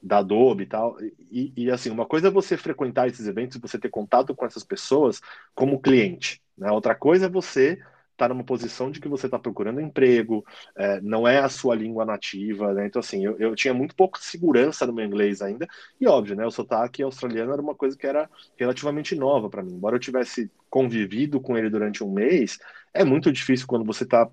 [0.08, 0.98] da Adobe e tal.
[1.32, 4.64] E, e, assim, uma coisa é você frequentar esses eventos você ter contato com essas
[4.64, 5.22] pessoas
[5.54, 6.42] como cliente.
[6.58, 6.72] Né?
[6.72, 7.74] Outra coisa é você
[8.18, 10.44] estar tá numa posição de que você está procurando emprego,
[10.76, 12.88] é, não é a sua língua nativa, né?
[12.88, 15.68] Então, assim, eu, eu tinha muito pouca segurança no meu inglês ainda,
[16.02, 16.44] e óbvio, né?
[16.44, 19.74] O sotaque australiano era uma coisa que era relativamente nova para mim.
[19.76, 22.58] Embora eu tivesse convivido com ele durante um mês,
[22.92, 24.28] é muito difícil quando você está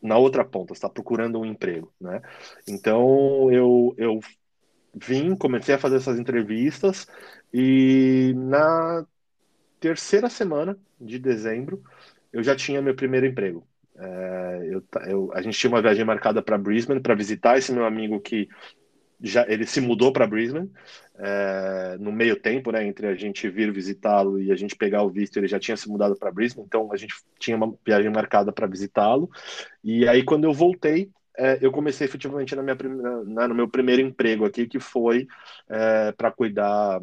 [0.00, 2.22] na outra ponta, está procurando um emprego, né?
[2.68, 4.20] Então eu, eu
[4.96, 7.06] vim, comecei a fazer essas entrevistas
[7.52, 9.06] e na
[9.78, 11.82] terceira semana de dezembro
[12.32, 13.66] eu já tinha meu primeiro emprego.
[13.98, 17.84] É, eu, eu, a gente tinha uma viagem marcada para Brisbane para visitar esse meu
[17.84, 18.48] amigo que
[19.20, 20.70] já ele se mudou para Brisbane
[21.18, 25.10] é, no meio tempo, né, entre a gente vir visitá-lo e a gente pegar o
[25.10, 28.52] visto, ele já tinha se mudado para Brisbane, então a gente tinha uma viagem marcada
[28.52, 29.30] para visitá-lo.
[29.82, 32.76] E aí quando eu voltei, é, eu comecei efetivamente na minha,
[33.24, 35.26] na, no meu primeiro emprego aqui, que foi
[35.68, 37.00] é, para cuidar,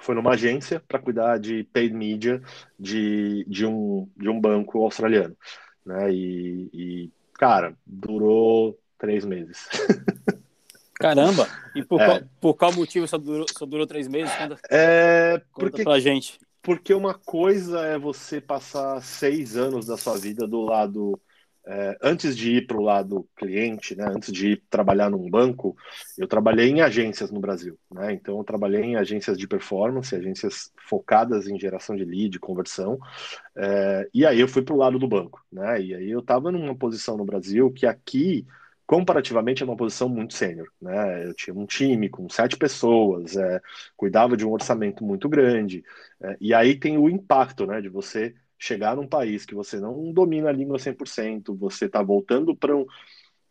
[0.00, 2.42] foi numa agência para cuidar de paid media
[2.78, 5.36] de, de, um, de um banco australiano.
[5.84, 6.12] Né?
[6.12, 9.66] E, e cara, durou três meses.
[10.94, 11.48] Caramba!
[11.76, 12.06] E por, é.
[12.06, 14.34] qual, por qual motivo só durou, só durou três meses?
[14.34, 16.40] Conta, é, porque, conta pra gente.
[16.60, 21.18] Porque uma coisa é você passar seis anos da sua vida do lado
[21.70, 25.76] é, antes de ir para o lado cliente, né, antes de ir trabalhar num banco,
[26.16, 27.78] eu trabalhei em agências no Brasil.
[27.90, 32.98] Né, então, eu trabalhei em agências de performance, agências focadas em geração de lead, conversão.
[33.54, 35.44] É, e aí eu fui para o lado do banco.
[35.52, 38.46] Né, e aí eu estava numa posição no Brasil que aqui,
[38.86, 40.68] comparativamente, é uma posição muito sênior.
[40.80, 43.60] Né, eu tinha um time com sete pessoas, é,
[43.94, 45.84] cuidava de um orçamento muito grande.
[46.22, 50.12] É, e aí tem o impacto né, de você chegar num país que você não
[50.12, 52.84] domina a língua 100%, você está voltando para um.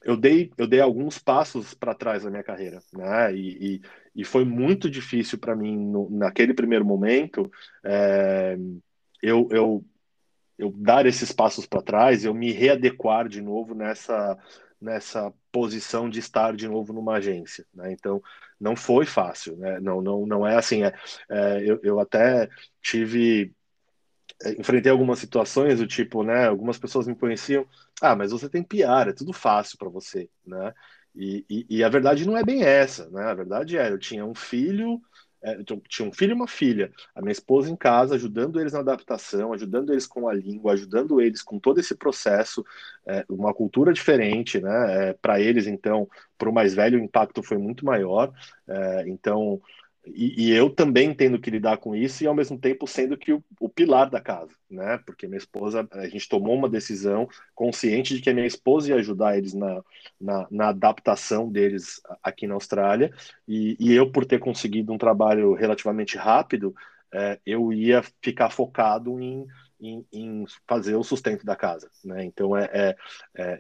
[0.04, 3.34] Eu dei, eu dei alguns passos para trás na minha carreira, né?
[3.34, 3.82] E, e,
[4.16, 7.50] e foi muito difícil para mim, no, naquele primeiro momento,
[7.84, 8.58] é,
[9.22, 9.86] eu, eu,
[10.58, 14.38] eu dar esses passos para trás, eu me readequar de novo nessa,
[14.80, 17.92] nessa posição de estar de novo numa agência, né?
[17.92, 18.22] Então
[18.60, 19.80] não foi fácil, né?
[19.80, 20.84] Não, não, não é assim.
[20.84, 20.94] É,
[21.30, 22.48] é eu, eu até
[22.82, 23.54] tive
[24.58, 26.48] enfrentei algumas situações do tipo, né?
[26.48, 27.66] Algumas pessoas me conheciam,
[28.02, 30.74] ah, mas você tem PR, é tudo fácil para você, né?
[31.16, 33.24] E, e, e, a verdade não é bem essa, né?
[33.24, 35.02] A verdade é, eu tinha um filho,
[35.42, 38.74] é, eu tinha um filho e uma filha, a minha esposa em casa, ajudando eles
[38.74, 42.64] na adaptação, ajudando eles com a língua, ajudando eles com todo esse processo,
[43.08, 45.10] é, uma cultura diferente, né?
[45.10, 48.32] É, para eles, então, para o mais velho, o impacto foi muito maior.
[48.68, 49.60] É, então,
[50.16, 53.34] e, e, eu também tendo que lidar com isso e ao mesmo tempo sendo que
[53.34, 54.98] o, o, pilar da casa, né?
[55.06, 58.96] Porque minha esposa, a gente tomou uma decisão consciente de que a minha esposa ia
[58.96, 59.84] ajudar eles na,
[60.20, 63.14] na, na adaptação deles aqui na Austrália
[63.48, 66.76] e, e, eu por ter conseguido um trabalho relativamente rápido,
[67.14, 69.48] é, eu ia ficar focado em,
[69.80, 72.24] em, em, fazer o sustento da casa, né?
[72.24, 72.96] Então é, é,
[73.36, 73.60] é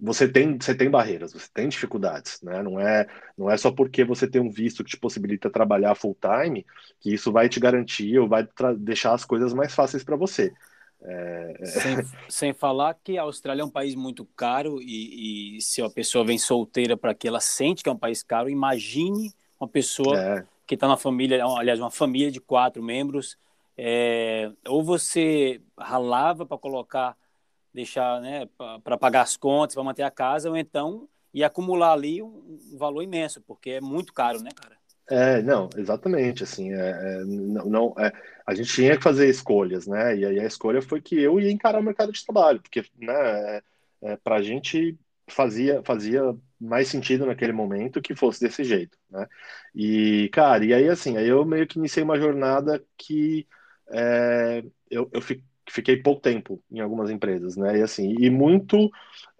[0.00, 2.62] você tem, você tem barreiras, você tem dificuldades, né?
[2.62, 6.16] Não é, não é só porque você tem um visto que te possibilita trabalhar full
[6.20, 6.64] time
[7.00, 8.46] que isso vai te garantir ou vai
[8.76, 10.52] deixar as coisas mais fáceis para você.
[11.00, 11.56] É...
[11.60, 11.96] é sem,
[12.28, 16.24] sem, falar que a Austrália é um país muito caro e, e se a pessoa
[16.24, 20.44] vem solteira para que ela sente que é um país caro, imagine uma pessoa é.
[20.66, 23.36] que está na família, aliás, uma família de quatro membros,
[23.76, 27.16] é, ou você ralava para colocar
[27.72, 28.48] deixar, né,
[28.82, 32.78] para pagar as contas, para manter a casa, ou então e acumular ali um, um,
[32.78, 34.76] valor imenso, porque é muito caro, né, cara?
[35.10, 38.12] É, não, exatamente, assim, é, é não, não é,
[38.46, 41.50] a gente tinha que fazer escolhas, né, e aí a escolha foi que eu ia
[41.50, 43.62] encarar o mercado de trabalho, porque, né, é,
[44.02, 49.26] é para a gente fazia, fazia mais sentido naquele momento que fosse desse jeito, né,
[49.74, 53.46] e, cara, e aí, assim, aí eu meio que iniciei uma jornada que
[53.90, 57.78] é, eu, eu, fiquei fiquei pouco tempo em algumas empresas, né?
[57.78, 58.90] E assim, e muito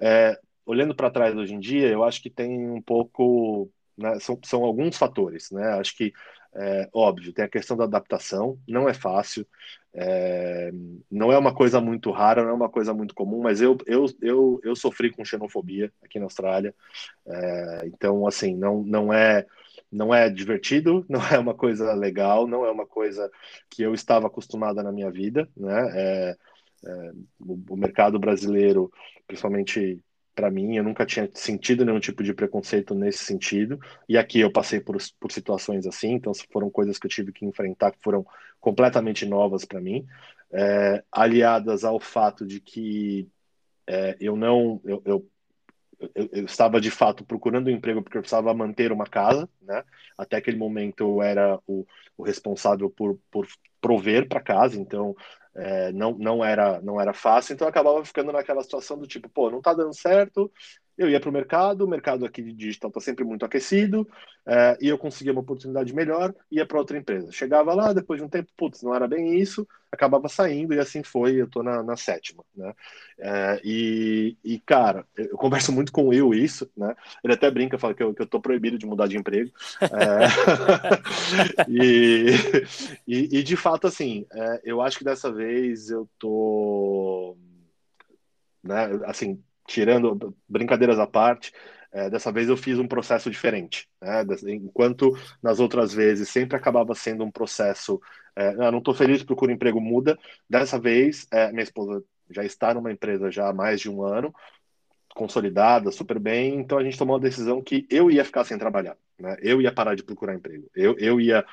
[0.00, 4.38] é, olhando para trás hoje em dia, eu acho que tem um pouco, né, são,
[4.44, 5.64] são alguns fatores, né?
[5.78, 6.12] Acho que
[6.54, 9.46] é, óbvio, tem a questão da adaptação, não é fácil,
[9.94, 10.70] é,
[11.10, 14.06] não é uma coisa muito rara, não é uma coisa muito comum, mas eu, eu,
[14.20, 16.74] eu, eu sofri com xenofobia aqui na Austrália,
[17.26, 19.46] é, então, assim, não, não é
[19.90, 23.30] não é divertido, não é uma coisa legal, não é uma coisa
[23.70, 25.90] que eu estava acostumada na minha vida, né?
[25.94, 26.36] É,
[26.86, 28.90] é, o, o, mercado brasileiro,
[29.26, 30.00] principalmente
[30.34, 34.52] para mim, eu nunca tinha sentido nenhum tipo de preconceito nesse sentido, e aqui eu
[34.52, 38.24] passei por, por situações assim, então foram coisas que eu tive que enfrentar que foram
[38.60, 40.06] completamente novas para mim,
[40.52, 43.28] é, aliadas ao fato de que
[43.84, 45.28] é, eu não, eu, eu
[46.00, 49.84] eu, eu, estava de fato procurando um emprego porque eu precisava manter uma casa, né?
[50.16, 53.46] Até aquele momento eu era o, o responsável por, por
[53.80, 55.16] prover para casa, então
[55.54, 59.28] é, não, não, era, não era fácil, então eu acabava ficando naquela situação do tipo,
[59.28, 60.52] pô, não tá dando certo,
[60.98, 64.06] eu ia para o mercado, o mercado aqui de digital está sempre muito aquecido,
[64.44, 67.30] é, e eu conseguia uma oportunidade melhor, ia para outra empresa.
[67.30, 71.04] Chegava lá, depois de um tempo, putz, não era bem isso, acabava saindo, e assim
[71.04, 72.74] foi, eu estou na, na, sétima, né?
[73.16, 76.96] É, e, e, cara, eu converso muito com o Will isso, né?
[77.22, 79.52] Ele até brinca, fala que eu, que eu tô proibido de mudar de emprego.
[79.80, 82.26] É, e,
[83.06, 87.36] e, e, de fato, assim, é, eu acho que dessa vez eu tô...
[88.64, 91.52] Né, assim, tirando brincadeiras à parte,
[91.92, 93.88] é, dessa vez eu fiz um processo diferente.
[94.00, 94.24] Né?
[94.48, 98.00] Enquanto nas outras vezes sempre acabava sendo um processo,
[98.34, 100.18] é, não estou feliz, procuro emprego, muda.
[100.48, 104.34] Dessa vez, é, minha esposa já está numa empresa já há mais de um ano,
[105.14, 108.96] consolidada, super bem, então a gente tomou a decisão que eu ia ficar sem trabalhar,
[109.18, 109.36] né?
[109.40, 111.44] eu ia parar de procurar emprego, eu, eu ia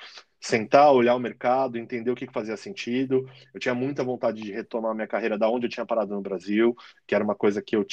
[0.46, 3.28] sentar, olhar o mercado, entender o que fazia sentido.
[3.52, 6.76] Eu tinha muita vontade de retomar minha carreira da onde eu tinha parado no Brasil,
[7.08, 7.84] que era uma coisa que eu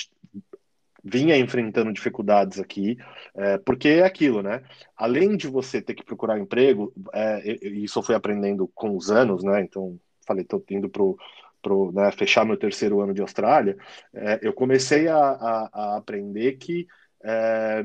[1.02, 2.96] vinha enfrentando dificuldades aqui,
[3.34, 4.62] é, porque é aquilo, né?
[4.96, 9.42] Além de você ter que procurar emprego, é, isso eu fui aprendendo com os anos,
[9.42, 9.62] né?
[9.62, 11.16] Então, falei, estou indo pro
[11.62, 13.76] Pro, né, fechar meu terceiro ano de Austrália,
[14.12, 16.88] é, eu comecei a, a, a aprender que
[17.22, 17.84] é,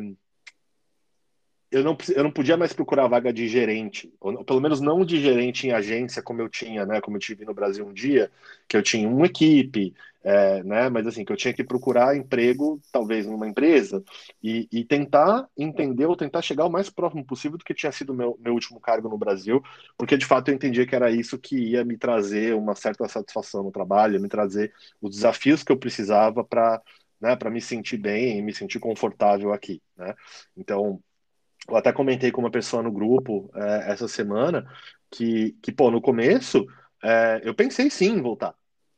[1.71, 5.19] eu não, eu não podia mais procurar vaga de gerente, ou pelo menos não de
[5.19, 7.01] gerente em agência, como eu tinha, né?
[7.01, 8.31] Como eu tive no Brasil um dia,
[8.67, 10.89] que eu tinha uma equipe, é, né?
[10.89, 14.03] Mas assim, que eu tinha que procurar emprego, talvez numa empresa,
[14.41, 18.13] e, e, tentar entender ou tentar chegar o mais próximo possível do que tinha sido
[18.13, 19.61] meu, meu último cargo no Brasil,
[19.97, 23.63] porque de fato eu entendia que era isso que ia me trazer uma certa satisfação
[23.63, 26.81] no trabalho, me trazer os desafios que eu precisava para
[27.19, 30.13] né, para me sentir bem e me sentir confortável aqui, né?
[30.55, 31.01] Então,
[31.67, 34.65] eu até comentei com uma pessoa no grupo é, essa semana
[35.11, 36.65] que, que, pô, no começo
[37.03, 38.55] é, eu pensei sim em voltar.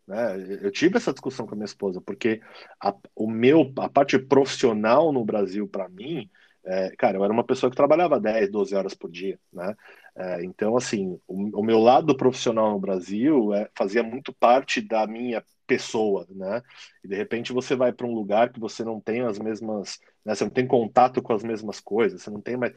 [0.07, 0.59] Né?
[0.61, 2.41] Eu tive essa discussão com a minha esposa, porque
[2.81, 6.29] a, o meu, a parte profissional no Brasil, para mim,
[6.65, 9.75] é, cara, eu era uma pessoa que trabalhava 10, 12 horas por dia, né?
[10.15, 15.07] É, então, assim, o, o, meu lado profissional no Brasil é, fazia muito parte da
[15.07, 16.63] minha pessoa, né?
[17.03, 20.33] E de repente você vai para um lugar que você não tem as mesmas, né?
[20.33, 22.73] Você não tem contato com as mesmas coisas, você não tem mais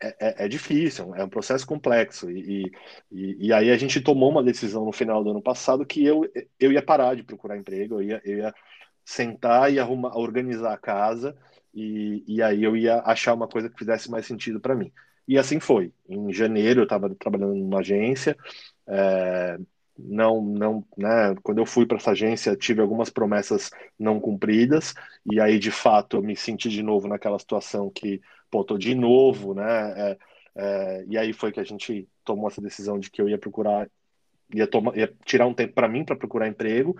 [0.00, 2.30] é, é, é, difícil, é um processo complexo.
[2.30, 2.70] E,
[3.10, 6.24] e, e, aí a gente tomou uma decisão no final do ano passado que eu,
[6.58, 8.54] eu ia parar de procurar emprego, eu ia, eu ia
[9.04, 11.36] sentar e arrumar, organizar a casa,
[11.74, 14.92] e, e aí eu ia achar uma coisa que fizesse mais sentido para mim.
[15.26, 15.92] E assim foi.
[16.08, 18.36] Em janeiro eu estava trabalhando numa agência,
[18.86, 19.58] é,
[19.98, 21.34] não, não, né?
[21.42, 24.94] Quando eu fui para essa agência, tive algumas promessas não cumpridas,
[25.30, 28.94] e aí de fato eu me senti de novo naquela situação que pô, tô de
[28.94, 29.64] novo, né?
[29.96, 30.18] É,
[30.56, 33.88] é, e aí foi que a gente tomou essa decisão de que eu ia procurar,
[34.54, 36.96] ia, tomar, ia tirar um tempo para mim para procurar emprego,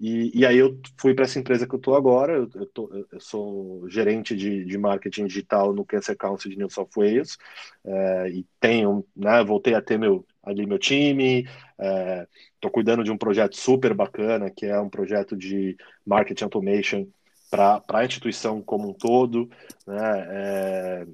[0.00, 3.06] e, e aí eu fui para essa empresa que eu tô agora, eu, eu, tô,
[3.12, 7.36] eu sou gerente de, de marketing digital no Cancer Council de New South Wales,
[7.84, 13.10] é, e tenho, né, voltei a ter meu, ali meu time, estou é, cuidando de
[13.10, 17.06] um projeto super bacana, que é um projeto de marketing automation
[17.50, 19.48] para a instituição como um todo,
[19.86, 20.26] né?
[20.30, 21.06] É,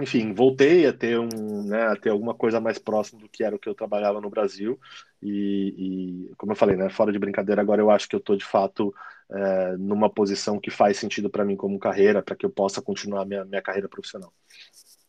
[0.00, 3.54] enfim, voltei a ter um, né, a ter alguma coisa mais próxima do que era
[3.54, 4.80] o que eu trabalhava no Brasil
[5.22, 8.34] e, e como eu falei, né, fora de brincadeira, agora eu acho que eu estou
[8.34, 8.94] de fato
[9.30, 13.24] é, numa posição que faz sentido para mim como carreira, para que eu possa continuar
[13.26, 14.32] minha minha carreira profissional.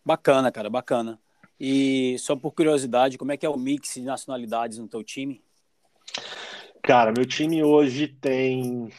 [0.06, 1.20] Bacana, cara, bacana.
[1.66, 5.42] E só por curiosidade, como é que é o mix de nacionalidades no teu time?
[6.82, 8.92] Cara, meu time hoje tem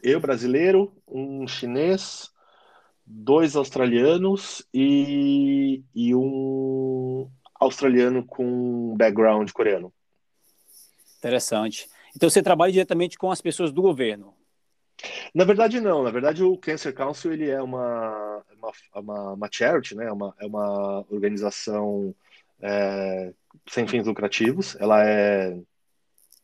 [0.00, 2.30] eu brasileiro, um chinês,
[3.04, 9.92] dois australianos e, e um australiano com background coreano.
[11.18, 11.90] Interessante.
[12.14, 14.37] Então você trabalha diretamente com as pessoas do governo?
[15.34, 16.02] Na verdade não.
[16.02, 20.06] Na verdade o Cancer Council ele é uma uma, uma, uma charity, né?
[20.06, 22.14] É uma, é uma organização
[22.60, 23.32] é,
[23.68, 24.76] sem fins lucrativos.
[24.80, 25.56] Ela é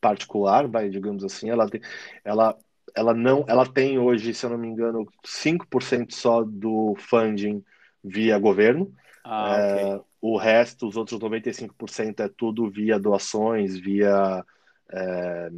[0.00, 1.50] particular, vai, digamos assim.
[1.50, 1.80] Ela tem,
[2.24, 2.56] ela
[2.94, 7.64] ela não, ela tem hoje, se eu não me engano, 5% só do funding
[8.02, 8.94] via governo.
[9.24, 10.06] Ah, é, okay.
[10.20, 14.44] O resto, os outros 95% é tudo via doações, via
[14.90, 15.50] é,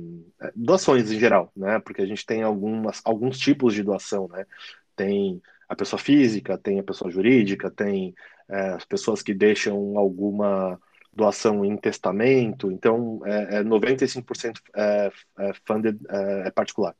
[0.55, 1.79] doações em geral, né?
[1.79, 4.47] Porque a gente tem algumas, alguns tipos de doação, né?
[4.95, 8.15] Tem a pessoa física, tem a pessoa jurídica, tem
[8.49, 10.81] é, as pessoas que deixam alguma
[11.13, 16.95] doação em testamento, então é, é 95% é, é funded é, é particular.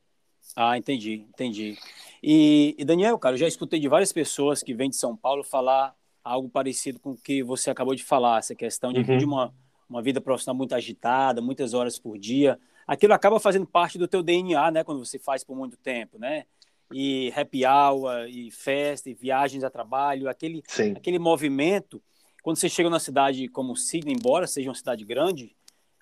[0.55, 1.77] Ah, entendi, entendi.
[2.21, 5.43] E, e, Daniel, cara, eu já escutei de várias pessoas que vêm de São Paulo
[5.43, 9.17] falar algo parecido com o que você acabou de falar, essa questão de, uhum.
[9.17, 9.53] de uma,
[9.89, 12.59] uma vida profissional muito agitada, muitas horas por dia.
[12.85, 16.45] Aquilo acaba fazendo parte do teu DNA, né, quando você faz por muito tempo, né?
[16.91, 20.63] E happy hour, e festa, e viagens a trabalho, aquele,
[20.95, 22.01] aquele movimento.
[22.41, 25.53] Quando você chega numa cidade como Sydney, embora seja uma cidade grande,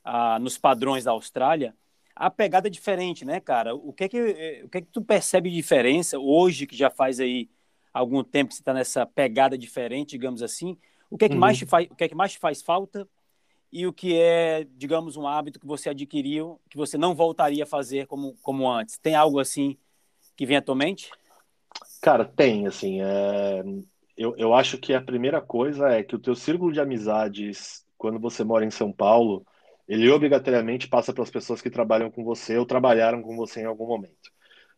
[0.04, 1.76] ah, nos padrões da Austrália,
[2.16, 3.76] a pegada é diferente, né, cara?
[3.76, 6.76] O que é que, eh, o que, é que tu percebe de diferença hoje, que
[6.76, 7.50] já faz aí
[7.92, 10.78] algum tempo que você está nessa pegada diferente, digamos assim?
[11.10, 11.40] O que é que, uhum.
[11.40, 13.08] mais te faz, o que é que mais te faz falta
[13.72, 17.68] e o que é, digamos, um hábito que você adquiriu que você não voltaria a
[17.68, 18.98] fazer como, como antes?
[18.98, 19.78] Tem algo assim
[20.36, 21.12] que vem à tua mente?
[22.02, 23.64] Cara, tem, assim, é...
[24.18, 28.20] eu, eu acho que a primeira coisa é que o teu círculo de amizades, quando
[28.20, 29.46] você mora em São Paulo,
[29.88, 33.66] ele obrigatoriamente passa para as pessoas que trabalham com você ou trabalharam com você em
[33.66, 34.32] algum momento.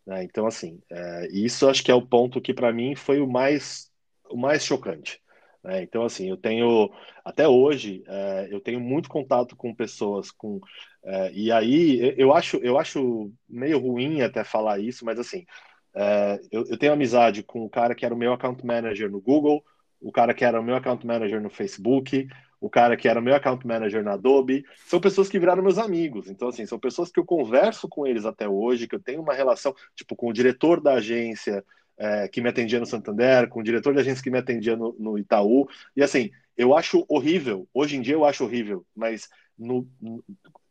[0.06, 0.23] Né?
[0.23, 3.91] Então, assim, é, isso acho que é o ponto que para mim foi o mais,
[4.30, 5.21] o mais chocante.
[5.67, 5.84] Né?
[5.84, 6.89] Então, assim, eu tenho,
[7.25, 10.62] até hoje, é, eu tenho muito contato com pessoas com.
[11.03, 15.45] É, e aí, eu acho, eu acho meio ruim até falar isso, mas assim,
[15.93, 19.19] é, eu, eu tenho amizade com o cara que era o meu account manager no
[19.19, 19.62] Google,
[19.99, 22.30] o cara que era o meu account manager no Facebook,
[22.62, 26.30] o cara que era meu account manager na Adobe, são pessoas que viraram meus amigos.
[26.30, 29.34] Então, assim, são pessoas que eu converso com eles até hoje, que eu tenho uma
[29.34, 31.62] relação, tipo, com o diretor da agência
[31.97, 34.95] é, que me atendia no Santander, com o diretor da agência que me atendia no,
[34.99, 35.67] no Itaú.
[35.95, 40.23] E, assim, eu acho horrível, hoje em dia eu acho horrível, mas no, no,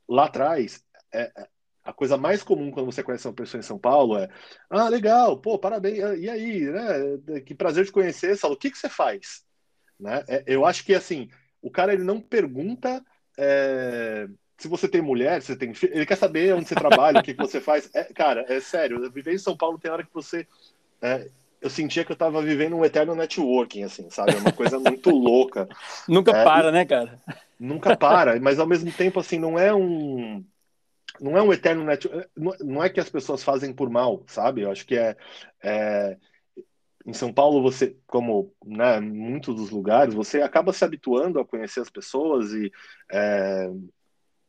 [0.09, 1.49] lá atrás, é, é
[1.85, 4.29] a coisa mais comum quando você conhece uma pessoa em São Paulo é:
[4.69, 7.41] ah, legal, pô, parabéns, e aí, né?
[7.45, 9.45] Que prazer te conhecer, Saulo, o que, que você faz?
[9.99, 10.25] Né?
[10.29, 11.31] É, eu acho que, assim,
[11.63, 13.05] o cara ele não pergunta
[13.39, 17.21] é, se você tem mulher, se você tem filho, ele quer saber onde você trabalha,
[17.21, 17.89] o que, que você faz.
[17.95, 20.47] É, cara, é sério, viver em São Paulo tem hora que você.
[21.01, 21.29] É,
[21.61, 24.35] eu sentia que eu estava vivendo um eterno networking, assim, sabe?
[24.35, 25.69] É uma coisa muito louca.
[26.09, 27.21] Nunca é, para, né, cara?
[27.59, 30.45] Nunca para, mas ao mesmo tempo, assim, não é um.
[31.21, 34.63] não é um eterno net, não é que as pessoas fazem por mal, sabe?
[34.63, 35.17] Eu acho que é,
[35.63, 36.17] é
[37.07, 41.81] em São Paulo você, como né, muitos dos lugares, você acaba se habituando a conhecer
[41.81, 42.73] as pessoas e
[43.11, 43.71] é,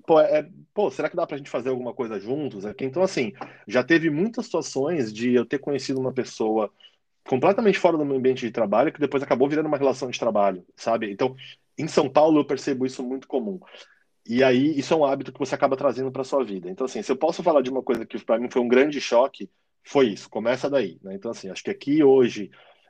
[0.08, 2.86] pô, é, pô, será que dá pra gente fazer alguma coisa juntos aqui?
[2.86, 3.34] Então, assim,
[3.68, 6.72] já teve muitas situações de eu ter conhecido uma pessoa
[7.28, 10.66] completamente fora do meu ambiente de trabalho que depois acabou virando uma relação de trabalho,
[10.78, 11.12] sabe?
[11.12, 11.36] Então,
[11.78, 13.60] em São Paulo eu percebo isso muito comum.
[14.26, 16.70] E aí, isso é um hábito que você acaba trazendo para sua vida.
[16.70, 19.02] Então, assim, se eu posso falar de uma coisa que para mim foi um grande
[19.02, 19.50] choque,
[19.84, 20.98] foi isso, começa daí.
[21.04, 21.16] Né?
[21.16, 22.50] Então, assim, acho que aqui hoje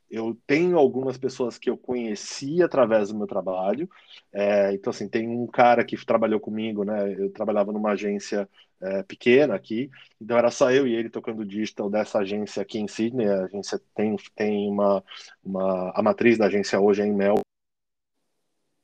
[0.09, 3.89] eu tenho algumas pessoas que eu conheci através do meu trabalho.
[4.33, 7.13] É, então, assim, tem um cara que trabalhou comigo, né?
[7.17, 8.49] Eu trabalhava numa agência
[8.81, 9.89] é, pequena aqui,
[10.21, 13.27] então era só eu e ele tocando digital dessa agência aqui em Sydney.
[13.27, 15.03] A agência tem, tem uma,
[15.43, 15.91] uma.
[15.95, 17.37] A matriz da agência hoje é em Mel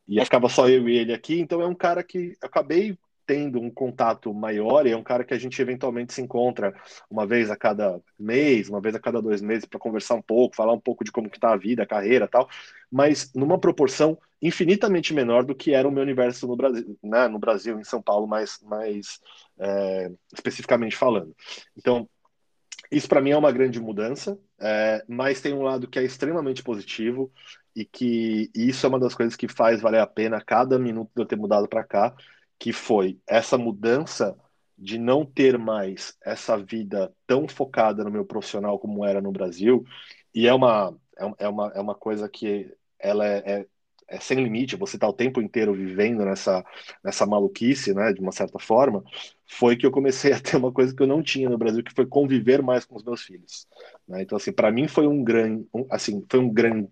[0.07, 3.69] e ficava só eu e ele aqui, então é um cara que acabei tendo um
[3.69, 6.73] contato maior e é um cara que a gente eventualmente se encontra
[7.09, 10.55] uma vez a cada mês, uma vez a cada dois meses para conversar um pouco,
[10.55, 12.49] falar um pouco de como que tá a vida, a carreira tal,
[12.91, 17.39] mas numa proporção infinitamente menor do que era o meu universo no Brasil, né, no
[17.39, 19.21] Brasil, em São Paulo, mais, mais
[19.57, 21.33] é, especificamente falando.
[21.77, 22.09] Então,
[22.91, 26.61] isso para mim é uma grande mudança, é, mas tem um lado que é extremamente
[26.61, 27.31] positivo
[27.75, 31.09] e que e isso é uma das coisas que faz valer a pena cada minuto
[31.15, 32.15] de eu ter mudado para cá,
[32.63, 34.37] que foi essa mudança
[34.77, 39.83] de não ter mais essa vida tão focada no meu profissional como era no Brasil,
[40.33, 43.65] e é uma, é, é uma, é uma coisa que ela é, é
[44.07, 46.63] é sem limite, você está o tempo inteiro vivendo nessa,
[47.03, 49.03] nessa maluquice, né, de uma certa forma,
[49.45, 51.93] foi que eu comecei a ter uma coisa que eu não tinha no Brasil, que
[51.93, 53.67] foi conviver mais com os meus filhos.
[54.07, 54.21] Né?
[54.21, 56.89] Então, assim, para mim foi um grande, um, assim, foi um grande,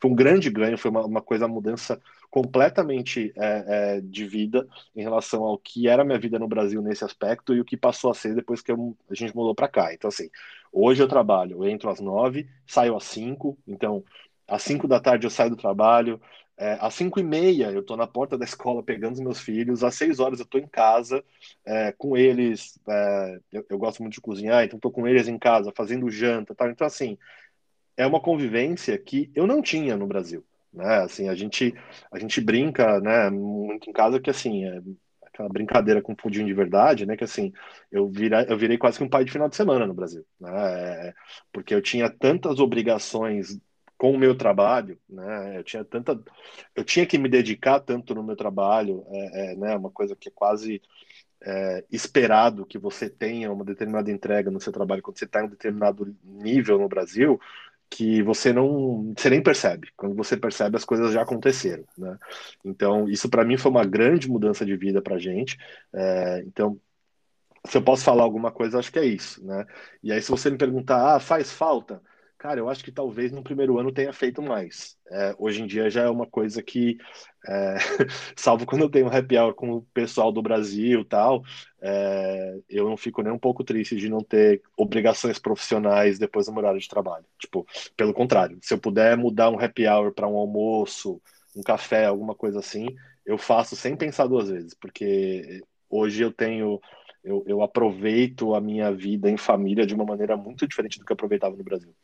[0.00, 2.00] foi um grande ganho, foi uma, uma coisa, uma mudança
[2.34, 4.66] completamente é, é, de vida
[4.96, 8.10] em relação ao que era minha vida no Brasil nesse aspecto e o que passou
[8.10, 9.94] a ser depois que eu, a gente mudou para cá.
[9.94, 10.28] Então, assim,
[10.72, 14.02] hoje eu trabalho, eu entro às nove, saio às cinco, então
[14.48, 16.20] às cinco da tarde eu saio do trabalho,
[16.58, 19.84] é, às cinco e meia eu estou na porta da escola pegando os meus filhos,
[19.84, 21.24] às seis horas eu estou em casa
[21.64, 22.80] é, com eles.
[22.88, 26.52] É, eu, eu, gosto muito de cozinhar, então estou com eles em casa fazendo janta,
[26.52, 26.68] tal.
[26.68, 27.16] Então assim
[27.96, 30.98] é uma convivência que eu não tinha no Brasil, né?
[31.02, 31.74] Assim a gente
[32.10, 33.30] a gente brinca, né?
[33.30, 34.82] Muito em casa que assim é
[35.22, 37.16] aquela brincadeira com pudim de verdade, né?
[37.16, 37.52] Que assim
[37.90, 41.08] eu virei eu virei quase que um pai de final de semana no Brasil, né?
[41.08, 41.14] É,
[41.52, 43.58] porque eu tinha tantas obrigações
[43.96, 45.58] com o meu trabalho, né?
[45.58, 46.20] Eu tinha tanta,
[46.74, 49.76] eu tinha que me dedicar tanto no meu trabalho, é, é né?
[49.76, 50.82] Uma coisa que é quase
[51.44, 55.44] é, esperado que você tenha uma determinada entrega no seu trabalho quando você está em
[55.44, 57.40] um determinado nível no Brasil,
[57.90, 59.88] que você não, você nem percebe.
[59.96, 62.18] Quando você percebe, as coisas já aconteceram, né?
[62.64, 65.56] Então, isso para mim foi uma grande mudança de vida para gente.
[65.92, 66.80] É, então,
[67.66, 69.64] se eu posso falar alguma coisa, acho que é isso, né?
[70.02, 72.02] E aí, se você me perguntar, ah, faz falta?
[72.44, 74.98] Cara, eu acho que talvez no primeiro ano tenha feito mais.
[75.10, 76.98] É, hoje em dia já é uma coisa que,
[77.48, 77.76] é,
[78.36, 81.42] salvo quando eu tenho happy hour com o pessoal do Brasil e tal,
[81.80, 86.52] é, eu não fico nem um pouco triste de não ter obrigações profissionais depois do
[86.52, 87.24] meu horário de trabalho.
[87.38, 87.66] Tipo,
[87.96, 91.22] pelo contrário, se eu puder mudar um happy hour para um almoço,
[91.56, 92.88] um café, alguma coisa assim,
[93.24, 96.78] eu faço sem pensar duas vezes, porque hoje eu tenho
[97.24, 101.12] eu, eu, aproveito a minha vida em família de uma maneira muito diferente do que
[101.12, 101.94] eu aproveitava no Brasil.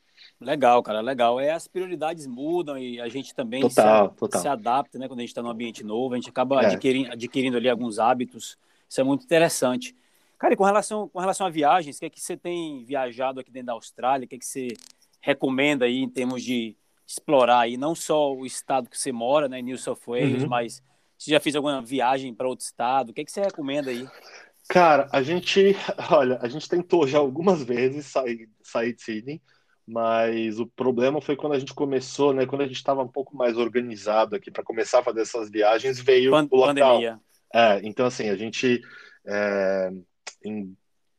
[0.41, 1.39] Legal, cara, legal.
[1.39, 4.41] É, as prioridades mudam e a gente também total, se, total.
[4.41, 5.07] se adapta, né?
[5.07, 6.67] Quando a gente está num ambiente novo, a gente acaba é.
[6.67, 8.57] adquirindo, adquirindo ali alguns hábitos.
[8.89, 9.95] Isso é muito interessante.
[10.39, 13.41] Cara, e com relação, com relação a viagens, o que é que você tem viajado
[13.41, 14.25] aqui dentro da Austrália?
[14.25, 14.69] O que é que você
[15.21, 16.75] recomenda aí em termos de
[17.07, 20.49] explorar aí, não só o estado que você mora, né, New South Wales, uhum.
[20.49, 20.83] mas
[21.19, 23.11] você já fez alguma viagem para outro estado?
[23.11, 24.09] O que é que você recomenda aí?
[24.69, 25.77] Cara, a gente,
[26.11, 29.43] olha, a gente tentou já algumas vezes sair, sair de Sydney,
[29.91, 32.47] mas o problema foi quando a gente começou, né?
[32.47, 35.99] Quando a gente estava um pouco mais organizado aqui para começar a fazer essas viagens,
[35.99, 37.21] veio Pand o lockdown.
[37.53, 38.81] É, então assim, a gente
[39.27, 39.91] é,
[40.45, 40.77] em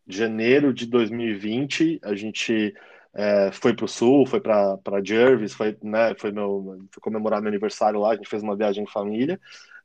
[0.07, 2.74] janeiro de 2020 a gente
[3.13, 7.49] é, foi para o sul, foi para Jervis, foi, né, foi, meu, foi comemorar meu
[7.49, 9.38] aniversário lá, a gente fez uma viagem em família.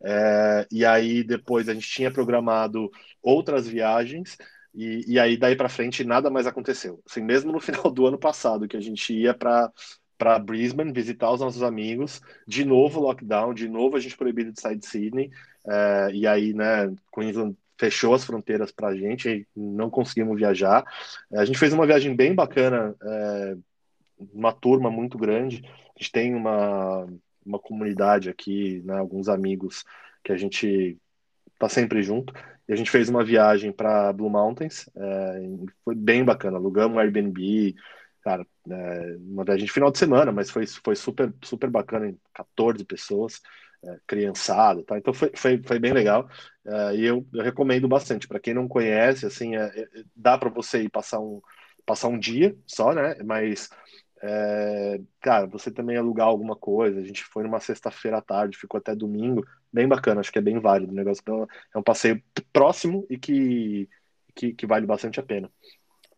[0.04, 2.88] É, e aí depois a gente tinha programado
[3.20, 4.36] outras viagens
[4.76, 7.02] e, e aí daí para frente nada mais aconteceu.
[7.08, 9.72] Assim, mesmo no final do ano passado que a gente ia para
[10.18, 14.58] para Brisbane visitar os nossos amigos, de novo lockdown, de novo a gente proibido de
[14.58, 15.30] sair de Sydney,
[15.66, 20.84] é, e aí, né, Queensland fechou as fronteiras para a gente, não conseguimos viajar.
[21.30, 23.56] É, a gente fez uma viagem bem bacana, é,
[24.32, 25.62] uma turma muito grande.
[25.66, 27.06] A gente tem uma,
[27.44, 29.84] uma comunidade aqui, né, alguns amigos
[30.24, 30.96] que a gente
[31.58, 32.32] tá sempre junto.
[32.68, 35.40] E a gente fez uma viagem para Blue Mountains, é,
[35.84, 36.56] foi bem bacana.
[36.56, 37.74] Alugamos um Airbnb,
[38.22, 42.18] cara, é, uma viagem de final de semana, mas foi, foi super, super bacana, em
[42.34, 43.40] 14 pessoas,
[43.84, 44.98] é, criançada, tá?
[44.98, 46.28] Então foi, foi, foi bem legal.
[46.64, 48.26] É, e eu, eu, recomendo bastante.
[48.26, 51.40] Para quem não conhece, assim, é, é, dá para você ir passar um,
[51.84, 53.16] passar um dia só, né?
[53.24, 53.70] Mas
[54.22, 57.00] é, cara, você também alugar alguma coisa.
[57.00, 60.42] A gente foi numa sexta-feira à tarde, ficou até domingo, bem bacana, acho que é
[60.42, 61.20] bem válido o negócio.
[61.22, 63.88] Então, é um passeio próximo e que,
[64.34, 65.50] que, que, vale bastante a pena.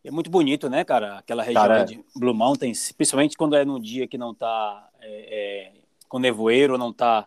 [0.05, 1.19] É muito bonito, né, cara?
[1.19, 1.85] Aquela região cara, é.
[1.85, 5.73] de Blue Mountains, principalmente quando é num dia que não tá é, é
[6.09, 7.27] com nevoeiro, não tá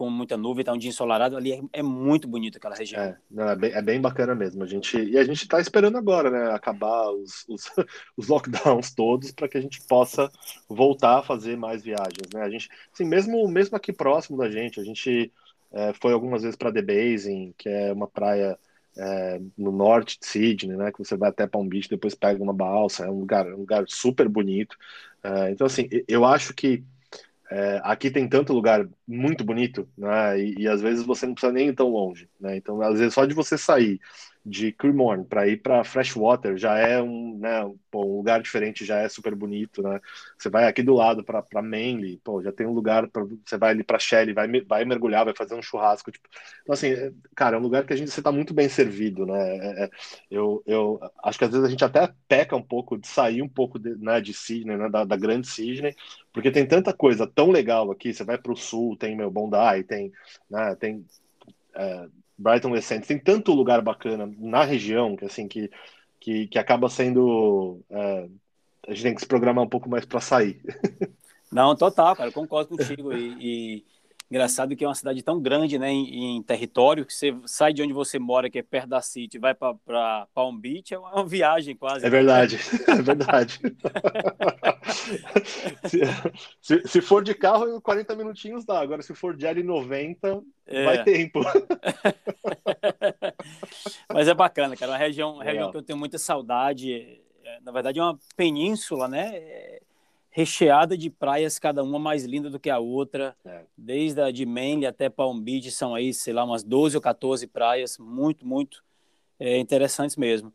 [0.00, 3.02] com muita nuvem, tá um dia ensolarado, ali é, é muito bonito aquela região.
[3.02, 4.62] É, não, é, bem, é bem bacana mesmo.
[4.62, 7.70] A gente, e a gente está esperando agora, né, acabar os, os,
[8.16, 10.32] os lockdowns todos para que a gente possa
[10.66, 12.40] voltar a fazer mais viagens, né?
[12.40, 15.30] A gente, assim, mesmo, mesmo aqui próximo da gente, a gente
[15.72, 18.58] é, foi algumas vezes para The Basin, que é uma praia
[18.96, 20.92] é, no norte de Sydney, né?
[20.92, 23.84] Que você vai até Palm Beach, depois pega uma balsa, é um lugar, um lugar
[23.88, 24.76] super bonito.
[25.22, 26.84] É, então, assim, eu acho que
[27.50, 30.38] é, aqui tem tanto lugar muito bonito, né?
[30.40, 32.56] E, e, às vezes você não precisa nem ir tão longe, né?
[32.56, 34.00] Então, às vezes, só de você sair
[34.44, 38.98] de Cremorne para ir para Freshwater já é um, né, pô, um lugar diferente, já
[39.00, 40.00] é super bonito, né?
[40.38, 43.70] Você vai aqui do lado para Manly, pô, já tem um lugar para você vai
[43.70, 46.26] ali para Shelley, vai vai mergulhar, vai fazer um churrasco, tipo.
[46.62, 49.26] Então assim, é, cara, é um lugar que a gente você tá muito bem servido,
[49.26, 49.56] né?
[49.58, 49.90] É, é,
[50.30, 53.48] eu, eu acho que às vezes a gente até peca um pouco de sair um
[53.48, 55.94] pouco de, né, de Sydney, né, da, da grande Sydney,
[56.32, 58.12] porque tem tanta coisa tão legal aqui.
[58.12, 60.12] Você vai para o sul, tem meu Bondi, tem,
[60.48, 61.04] né, tem
[61.74, 65.70] é, Brighton End, tem tanto lugar bacana na região que assim que,
[66.20, 68.28] que, que acaba sendo é,
[68.86, 70.60] a gente tem que se programar um pouco mais para sair.
[71.50, 73.84] Não, total, cara, concordo contigo e, e
[74.30, 77.82] Engraçado que é uma cidade tão grande, né, em, em, território, que você sai de
[77.82, 81.74] onde você mora, que é perto da City, vai para Palm Beach, é uma viagem
[81.74, 82.06] quase.
[82.06, 82.56] É verdade,
[82.86, 83.58] é verdade.
[85.84, 85.98] se,
[86.60, 88.78] se, se, for de carro, 40 minutinhos dá.
[88.78, 90.84] Agora, se for de área 90, é.
[90.84, 91.40] vai tempo.
[94.14, 94.92] Mas é bacana, cara.
[94.92, 97.20] É uma região, região que eu tenho muita saudade.
[97.44, 99.80] É, na verdade, é uma península, né?
[100.30, 103.36] Recheada de praias, cada uma mais linda do que a outra.
[103.44, 103.64] É.
[103.76, 107.46] Desde a de Manly até Palm Beach, são aí, sei lá, umas 12 ou 14
[107.46, 108.84] praias, muito, muito
[109.38, 110.52] é, interessantes mesmo.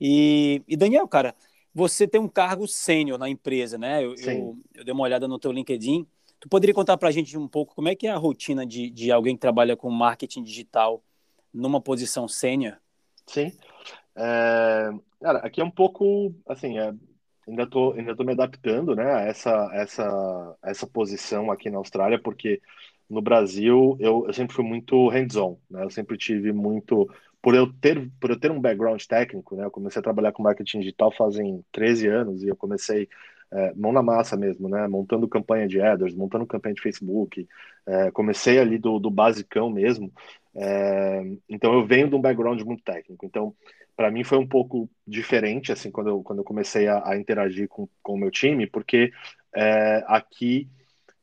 [0.00, 1.34] E, e, Daniel, cara,
[1.74, 4.04] você tem um cargo sênior na empresa, né?
[4.04, 6.06] Eu, eu, eu, dei uma olhada no teu LinkedIn.
[6.38, 8.90] Tu poderia contar para a gente um pouco como é que é a rotina de,
[8.90, 11.02] de alguém que trabalha com marketing digital
[11.52, 12.76] numa posição sênior?
[13.26, 13.52] Sim.
[14.14, 14.90] É,
[15.20, 16.94] cara, aqui é um pouco, assim, é,
[17.48, 22.20] ainda tô, ainda tô me adaptando, né, a essa, essa, essa posição aqui na Austrália,
[22.20, 22.60] porque
[23.08, 27.08] no Brasil eu, eu sempre fui muito hands-on, né, eu sempre tive muito,
[27.42, 30.42] por eu ter, por eu ter um background técnico, né, eu comecei a trabalhar com
[30.42, 33.08] marketing digital fazem 13 anos e eu comecei
[33.52, 37.46] é, mão na massa mesmo, né, montando campanha de ads, montando campanha de Facebook,
[37.86, 40.12] é, comecei ali do, do basicão mesmo,
[40.54, 43.54] é, então eu venho de um background muito técnico, então
[43.96, 47.66] para mim foi um pouco diferente, assim, quando eu, quando eu comecei a, a interagir
[47.68, 49.10] com, com o meu time, porque
[49.54, 50.68] é, aqui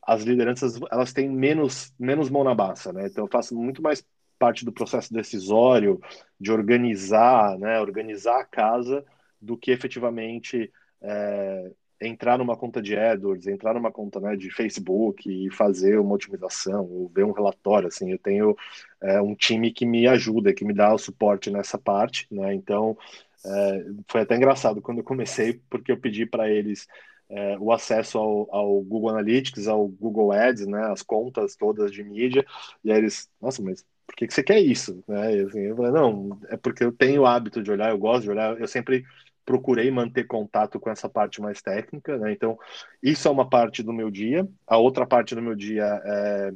[0.01, 3.07] as lideranças, elas têm menos, menos mão na massa, né?
[3.07, 4.03] Então eu faço muito mais
[4.38, 6.01] parte do processo decisório,
[6.39, 9.05] de organizar, né, organizar a casa,
[9.39, 10.69] do que efetivamente
[11.01, 11.71] é,
[12.08, 16.86] entrar numa conta de AdWords, entrar numa conta né, de Facebook e fazer uma otimização,
[16.86, 18.56] ou ver um relatório, assim, eu tenho
[19.01, 22.97] é, um time que me ajuda, que me dá o suporte nessa parte, né, então
[23.45, 26.88] é, foi até engraçado quando eu comecei, porque eu pedi para eles
[27.30, 32.04] é, o acesso ao, ao, Google Analytics, ao Google Ads, né, as contas todas de
[32.04, 32.45] mídia,
[32.84, 35.04] e aí eles, nossa, mas por que, que você quer isso?
[35.08, 35.41] Né?
[35.41, 38.30] assim, eu falei, não, é porque eu tenho o hábito de olhar, eu gosto de
[38.30, 39.06] olhar, eu sempre
[39.46, 42.32] procurei manter contato com essa parte mais técnica, né?
[42.32, 42.58] Então,
[43.02, 44.48] isso é uma parte do meu dia.
[44.66, 46.54] A outra parte do meu dia é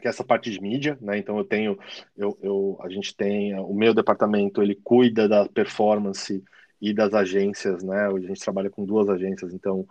[0.00, 1.18] que é essa parte de mídia, né?
[1.18, 1.78] Então eu tenho,
[2.16, 6.42] eu, eu, a gente tem o meu departamento, ele cuida da performance
[6.80, 8.06] e das agências, né?
[8.06, 9.86] A gente trabalha com duas agências, então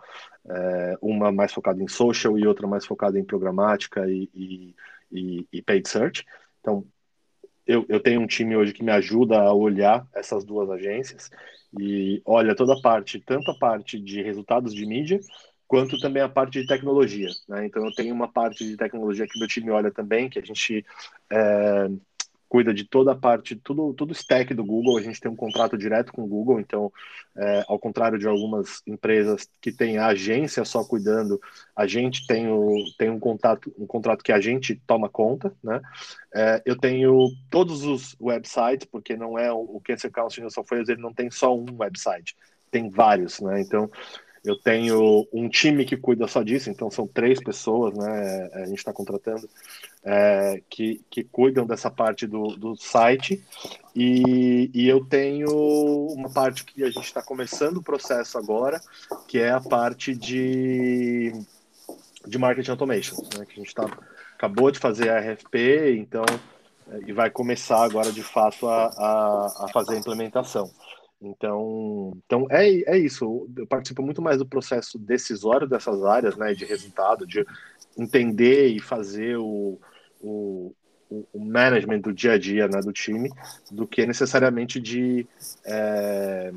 [0.48, 4.74] é, uma mais focada em social e outra mais focada em programática e, e,
[5.10, 6.24] e, e paid search.
[6.60, 6.86] Então
[7.66, 11.30] eu, eu tenho um time hoje que me ajuda a olhar essas duas agências
[11.78, 15.20] e olha toda a parte, tanto a parte de resultados de mídia,
[15.66, 17.28] quanto também a parte de tecnologia.
[17.48, 17.66] Né?
[17.66, 20.84] Então, eu tenho uma parte de tecnologia que meu time olha também, que a gente,
[21.30, 21.88] é,
[22.54, 24.96] cuida de toda a parte, tudo, tudo stack do Google.
[24.96, 26.92] A gente tem um contrato direto com o Google, então,
[27.36, 31.40] é, ao contrário de algumas empresas que têm a agência só cuidando,
[31.74, 35.80] a gente tem, o, tem um, contato, um contrato que a gente toma conta, né?
[36.32, 41.02] É, eu tenho todos os websites, porque não é o, Cancer Council South Wales, ele
[41.02, 42.36] não tem só um website,
[42.70, 43.60] tem vários, né?
[43.62, 43.90] Então,
[44.44, 48.50] eu tenho um time que cuida só disso, então são três pessoas, né?
[48.52, 49.48] A gente está contratando
[50.04, 53.42] é, que, que cuidam dessa parte do, do site.
[53.96, 55.48] E, e eu tenho
[56.12, 58.80] uma parte que a gente está começando o processo agora,
[59.26, 61.32] que é a parte de,
[62.26, 63.46] de marketing automation, né?
[63.46, 63.86] Que a gente tá,
[64.34, 66.24] acabou de fazer a RFP, então
[67.06, 70.70] e vai começar agora de fato a, a, a fazer a implementação.
[71.24, 73.48] Então, então é, é isso.
[73.56, 77.44] Eu participo muito mais do processo decisório dessas áreas, né, de resultado, de
[77.96, 79.78] entender e fazer o,
[80.20, 80.74] o,
[81.10, 83.30] o management do dia a dia né, do time,
[83.70, 85.26] do que necessariamente de
[85.64, 86.52] é,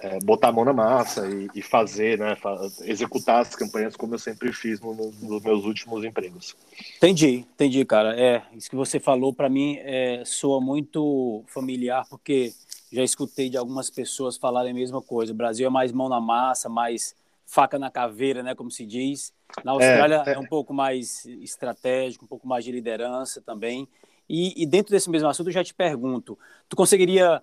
[0.00, 2.36] é, botar a mão na massa e, e fazer, né,
[2.82, 6.56] executar as campanhas como eu sempre fiz no, no, nos meus últimos empregos.
[6.96, 8.18] Entendi, entendi, cara.
[8.18, 12.52] É isso que você falou para mim é, soa muito familiar porque
[12.92, 15.32] já escutei de algumas pessoas falarem a mesma coisa.
[15.32, 17.14] O Brasil é mais mão na massa, mais
[17.44, 19.32] faca na caveira, né, como se diz.
[19.64, 20.34] Na Austrália é, é.
[20.34, 23.88] é um pouco mais estratégico, um pouco mais de liderança também.
[24.28, 27.42] E, e dentro desse mesmo assunto, eu já te pergunto: tu conseguiria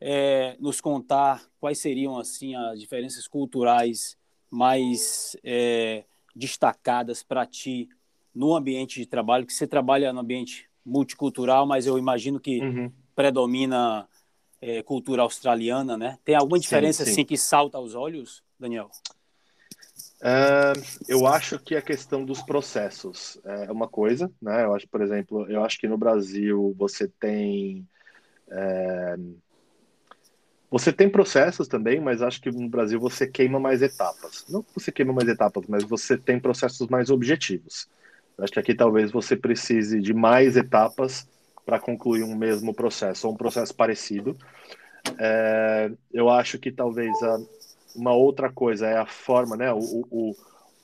[0.00, 4.16] é, nos contar quais seriam assim as diferenças culturais
[4.50, 7.88] mais é, destacadas para ti
[8.34, 9.46] no ambiente de trabalho?
[9.46, 12.92] Que você trabalha no ambiente multicultural, mas eu imagino que uhum.
[13.14, 14.08] predomina
[14.64, 16.18] é, cultura australiana, né?
[16.24, 17.12] Tem alguma diferença sim, sim.
[17.12, 18.90] assim que salta aos olhos, Daniel?
[20.22, 24.64] Uh, eu acho que a questão dos processos é uma coisa, né?
[24.64, 27.86] Eu acho, por exemplo, eu acho que no Brasil você tem
[28.50, 29.16] é,
[30.70, 34.46] você tem processos também, mas acho que no Brasil você queima mais etapas.
[34.48, 37.86] Não que você queima mais etapas, mas você tem processos mais objetivos.
[38.38, 41.28] Acho que aqui talvez você precise de mais etapas
[41.64, 44.36] para concluir um mesmo processo, ou um processo parecido.
[45.18, 47.38] É, eu acho que talvez a,
[47.94, 50.36] uma outra coisa é a forma, né, o, o,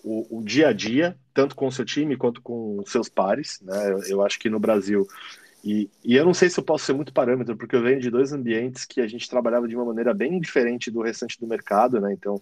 [0.02, 3.60] o, o, dia a dia, tanto com o seu time quanto com seus pares.
[3.62, 3.92] Né?
[3.92, 5.06] Eu, eu acho que no Brasil,
[5.64, 8.10] e, e, eu não sei se eu posso ser muito parâmetro, porque eu venho de
[8.10, 12.00] dois ambientes que a gente trabalhava de uma maneira bem diferente do restante do mercado,
[12.00, 12.12] né?
[12.12, 12.40] Então,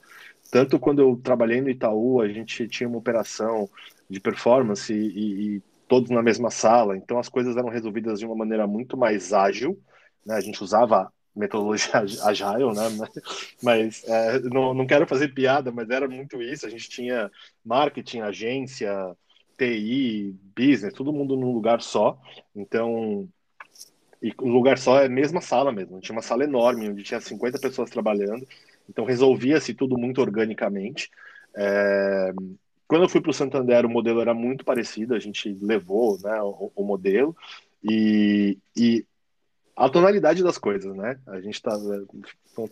[0.51, 3.69] tanto quando eu trabalhei no Itaú, a gente tinha uma operação
[4.09, 8.37] de performance e, e todos na mesma sala, então as coisas eram resolvidas de uma
[8.37, 9.79] maneira muito mais ágil,
[10.25, 10.37] né?
[10.37, 13.09] A gente usava metodologia agile, né?
[13.63, 16.67] Mas é, não, não quero fazer piada, mas era muito isso.
[16.67, 17.31] A gente tinha
[17.65, 19.17] marketing, agência,
[19.57, 22.19] TI, business, todo mundo num lugar só.
[22.55, 23.29] Então,
[24.23, 26.01] e um lugar só é a mesma sala mesmo.
[26.01, 28.47] Tinha uma sala enorme onde tinha 50 pessoas trabalhando.
[28.89, 31.11] Então resolvia-se tudo muito organicamente.
[31.57, 32.33] É,
[32.89, 36.41] quando eu fui para o Santander, o modelo era muito parecido, a gente levou né,
[36.43, 37.37] o, o modelo
[37.85, 39.07] e, e,
[39.77, 41.21] a tonalidade das coisas, né?
[41.27, 41.71] A gente está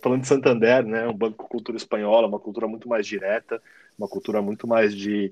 [0.01, 1.07] falando de Santander, né?
[1.07, 3.61] Um banco com cultura espanhola, uma cultura muito mais direta,
[3.97, 5.31] uma cultura muito mais de,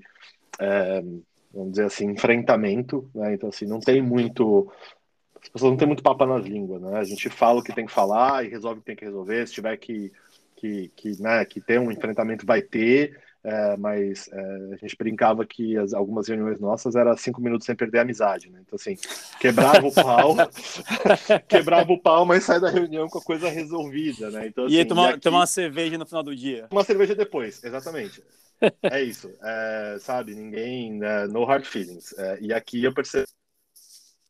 [0.57, 1.01] é,
[1.53, 3.33] vamos dizer assim, enfrentamento, né?
[3.33, 4.71] Então, assim, não tem muito...
[5.41, 6.97] As pessoas não têm muito papo nas línguas, né?
[6.97, 9.45] A gente fala o que tem que falar e resolve o que tem que resolver.
[9.45, 10.13] Se tiver que,
[10.55, 15.45] que, que, né, que ter um enfrentamento, vai ter é, mas é, a gente brincava
[15.45, 18.59] que as, algumas reuniões nossas era cinco minutos sem perder a amizade, né?
[18.65, 18.97] Então, assim,
[19.39, 20.35] quebrava o pau,
[21.47, 24.47] quebrava o pau, mas sai da reunião com a coisa resolvida, né?
[24.47, 25.19] Então, assim, e tomar, aqui...
[25.19, 26.67] tomar uma cerveja no final do dia.
[26.71, 28.23] Uma cerveja depois, exatamente.
[28.81, 30.33] É isso, é, sabe?
[30.33, 31.27] Ninguém, né?
[31.27, 32.17] no hard feelings.
[32.17, 33.27] É, e aqui eu percebo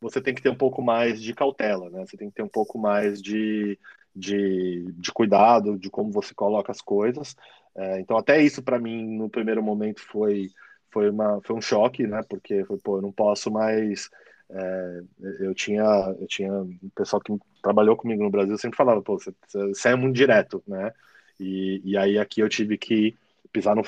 [0.00, 2.04] você tem que ter um pouco mais de cautela, né?
[2.06, 3.78] Você tem que ter um pouco mais de,
[4.14, 7.34] de, de cuidado de como você coloca as coisas.
[7.76, 10.50] É, então, até isso para mim, no primeiro momento, foi,
[10.90, 12.22] foi, uma, foi um choque, né?
[12.28, 14.10] Porque foi, pô, eu não posso mais.
[14.48, 15.00] É,
[15.40, 15.82] eu tinha
[16.20, 19.96] eu tinha um pessoal que trabalhou comigo no Brasil sempre falava pô você, você é
[19.96, 20.92] muito direto né
[21.40, 23.16] e, e aí aqui eu tive que
[23.52, 23.82] pisar no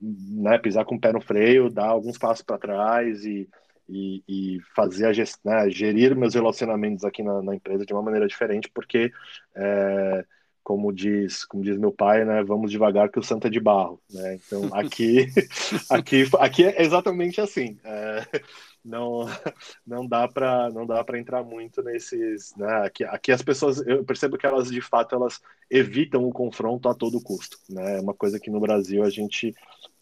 [0.00, 3.46] né pisar com o pé no freio dar alguns passos para trás e,
[3.86, 8.02] e, e, fazer a gest, né, gerir meus relacionamentos aqui na, na, empresa de uma
[8.02, 9.12] maneira diferente porque
[9.54, 10.24] é,
[10.68, 13.98] como diz, como diz meu pai, né, vamos devagar que o santo é de barro,
[14.12, 14.34] né?
[14.34, 15.26] Então aqui,
[15.88, 17.78] aqui, aqui é exatamente assim.
[17.82, 18.42] É,
[18.84, 19.24] não,
[19.86, 22.82] não dá para, não dá para entrar muito nesses, né?
[22.84, 25.40] Aqui, aqui as pessoas, eu percebo que elas de fato elas
[25.70, 27.96] evitam o confronto a todo custo, né?
[27.96, 29.54] É uma coisa que no Brasil a gente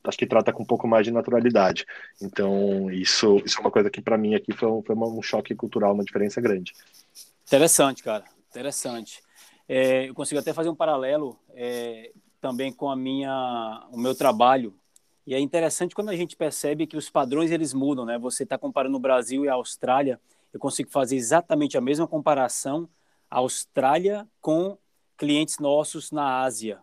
[0.02, 1.86] acho que trata com um pouco mais de naturalidade.
[2.20, 5.54] Então, isso, isso é uma coisa que para mim aqui foi, um, foi um choque
[5.54, 6.72] cultural, uma diferença grande.
[7.46, 8.24] Interessante, cara.
[8.50, 9.24] Interessante.
[9.68, 14.74] É, eu consigo até fazer um paralelo é, também com a minha, o meu trabalho.
[15.26, 18.16] E é interessante quando a gente percebe que os padrões eles mudam, né?
[18.18, 20.20] Você está comparando o Brasil e a Austrália.
[20.52, 22.88] Eu consigo fazer exatamente a mesma comparação
[23.28, 24.78] Austrália com
[25.16, 26.80] clientes nossos na Ásia.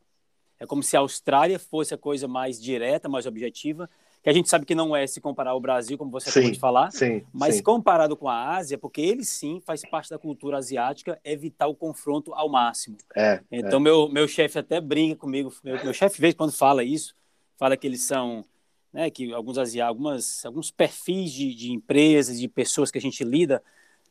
[0.60, 3.90] É como se a Austrália fosse a coisa mais direta, mais objetiva,
[4.24, 6.52] que a gente sabe que não é se comparar ao Brasil, como você sim, acabou
[6.54, 7.64] de falar, sim, mas sim.
[7.64, 12.34] comparado com a Ásia, porque ele sim faz parte da cultura asiática, evitar o confronto
[12.34, 12.96] ao máximo.
[13.14, 13.82] É, então, é.
[13.82, 17.14] meu, meu chefe até brinca comigo, meu, meu chefe, vez quando fala isso,
[17.58, 18.46] fala que eles são,
[18.94, 23.26] né, que alguns asiáticos, algumas, alguns perfis de, de empresas, de pessoas que a gente
[23.26, 23.62] lida,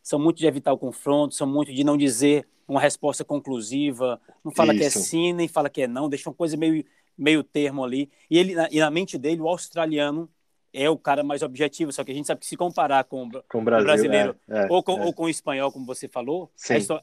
[0.02, 4.52] são muito de evitar o confronto, são muito de não dizer uma resposta conclusiva, não
[4.52, 4.80] fala Isso.
[4.80, 6.84] que é sim, nem fala que é não, deixa uma coisa meio,
[7.16, 8.10] meio termo ali.
[8.30, 10.30] E, ele, e na mente dele, o australiano
[10.72, 13.58] é o cara mais objetivo, só que a gente sabe que se comparar com, com
[13.60, 15.04] o, Brasil, brasileiro é, é, ou, com, é.
[15.04, 16.50] ou com o espanhol, como você falou,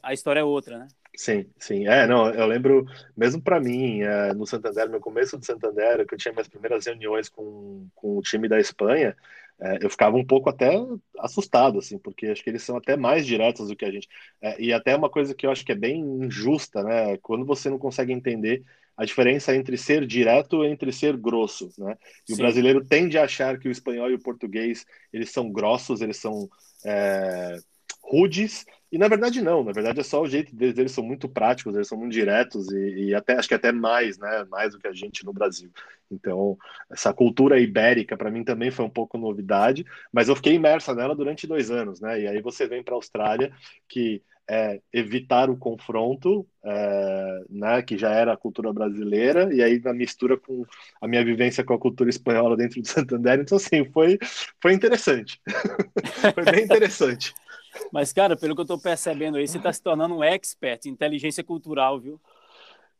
[0.02, 0.88] a, a, história é outra, né?
[1.16, 1.86] Sim, sim.
[1.86, 2.84] É, não, eu lembro,
[3.16, 6.86] mesmo para mim, é, no Santander, no começo do Santander, que eu tinha minhas primeiras
[6.86, 9.16] reuniões com, com o time da Espanha,
[9.62, 10.70] é, eu ficava um pouco até
[11.18, 14.08] assustado, assim, porque acho que eles são até mais diretos do que a gente.
[14.40, 17.18] É, e até uma coisa que eu acho que é bem injusta, né?
[17.18, 18.64] Quando você não consegue entender
[18.96, 21.96] a diferença entre ser direto e entre ser grosso, né?
[22.28, 22.34] E Sim.
[22.34, 26.16] o brasileiro tende a achar que o espanhol e o português eles são grossos, eles
[26.16, 26.48] são
[26.84, 27.58] é,
[28.10, 31.28] rudes, e na verdade não, na verdade é só o jeito deles, eles são muito
[31.28, 34.80] práticos, eles são muito diretos e, e, até acho que até mais, né, mais do
[34.80, 35.70] que a gente no Brasil.
[36.10, 36.58] Então,
[36.90, 41.14] essa cultura ibérica para mim também foi um pouco novidade, mas eu fiquei imersa nela
[41.14, 42.20] durante dois anos, né?
[42.20, 43.52] E aí você vem para a Austrália
[43.88, 49.78] que é evitar o confronto, é, né, que já era a cultura brasileira, e aí
[49.78, 50.66] na mistura com
[51.00, 54.18] a minha vivência com a cultura espanhola dentro do Santander, então assim, foi,
[54.60, 55.40] foi interessante.
[56.34, 57.32] foi bem interessante.
[57.92, 60.90] Mas, cara, pelo que eu estou percebendo aí, você está se tornando um expert em
[60.90, 62.20] inteligência cultural, viu?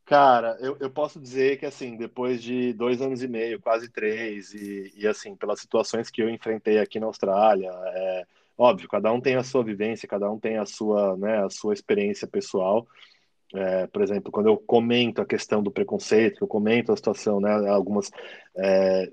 [0.05, 4.53] Cara, eu, eu posso dizer que, assim, depois de dois anos e meio, quase três,
[4.53, 8.27] e, e assim, pelas situações que eu enfrentei aqui na Austrália, é,
[8.59, 11.75] óbvio, cada um tem a sua vivência, cada um tem a sua, né, a sua
[11.75, 12.89] experiência pessoal.
[13.55, 17.68] É, por exemplo, quando eu comento a questão do preconceito, eu comento a situação, né,
[17.68, 18.11] algumas...
[18.57, 19.09] É,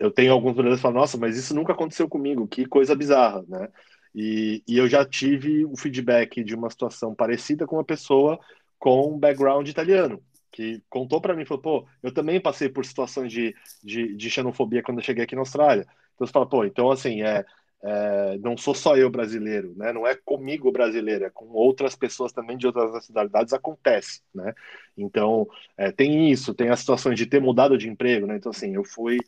[0.00, 3.44] eu tenho alguns brasileiros que falam, nossa, mas isso nunca aconteceu comigo, que coisa bizarra,
[3.48, 3.68] né?
[4.14, 8.38] E, e eu já tive o feedback de uma situação parecida com uma pessoa
[8.78, 13.54] com background italiano, que contou para mim, falou, pô, eu também passei por situações de,
[13.82, 15.86] de, de, xenofobia quando eu cheguei aqui na Austrália.
[16.14, 17.44] Então você fala, pô, então assim, é,
[17.82, 19.92] é, não sou só eu brasileiro, né?
[19.92, 24.54] Não é comigo brasileiro, é com outras pessoas também de outras nacionalidades acontece, né?
[24.96, 28.36] Então é, tem isso, tem as situações de ter mudado de emprego, né?
[28.36, 29.18] Então assim, eu fui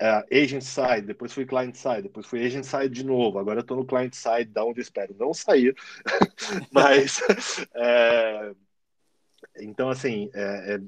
[0.00, 3.38] uh, agent side, depois fui client side, depois fui agent side de novo.
[3.38, 5.74] Agora eu estou no client side, da onde espero não sair.
[6.72, 7.20] Mas,
[7.74, 8.52] é,
[9.60, 10.80] então, assim, é, é,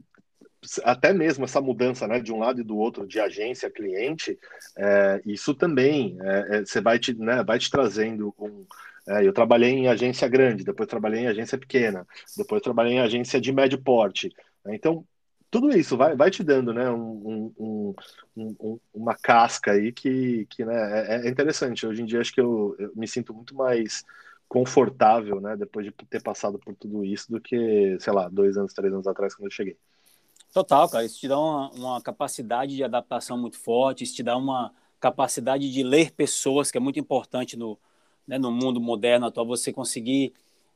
[0.85, 4.39] até mesmo essa mudança né, de um lado e do outro, de agência cliente,
[4.77, 8.67] é, isso também é, é, você vai te, né, vai te trazendo um.
[9.23, 13.53] eu trabalhei em agência grande, depois trabalhei em agência pequena, depois trabalhei em agência de
[13.53, 14.35] médio porte.
[14.65, 14.75] Né.
[14.75, 15.07] Então,
[15.51, 17.95] tudo isso vai, vai te dando né, um, um,
[18.37, 20.75] um, uma casca aí que, que né,
[21.09, 21.87] é, é, interessante.
[21.87, 24.05] Hoje em dia acho que eu, eu, me sinto muito mais
[24.49, 28.73] confortável né, depois de ter passado por tudo isso do que, sei lá, dois anos,
[28.73, 29.77] três anos atrás quando eu cheguei.
[30.53, 31.05] Total, cara.
[31.05, 35.71] Isso te dá uma, uma capacidade de adaptação muito forte, isso te dá uma capacidade
[35.71, 37.79] de ler pessoas, que é muito importante no,
[38.27, 40.33] né, no mundo moderno atual, você conseguir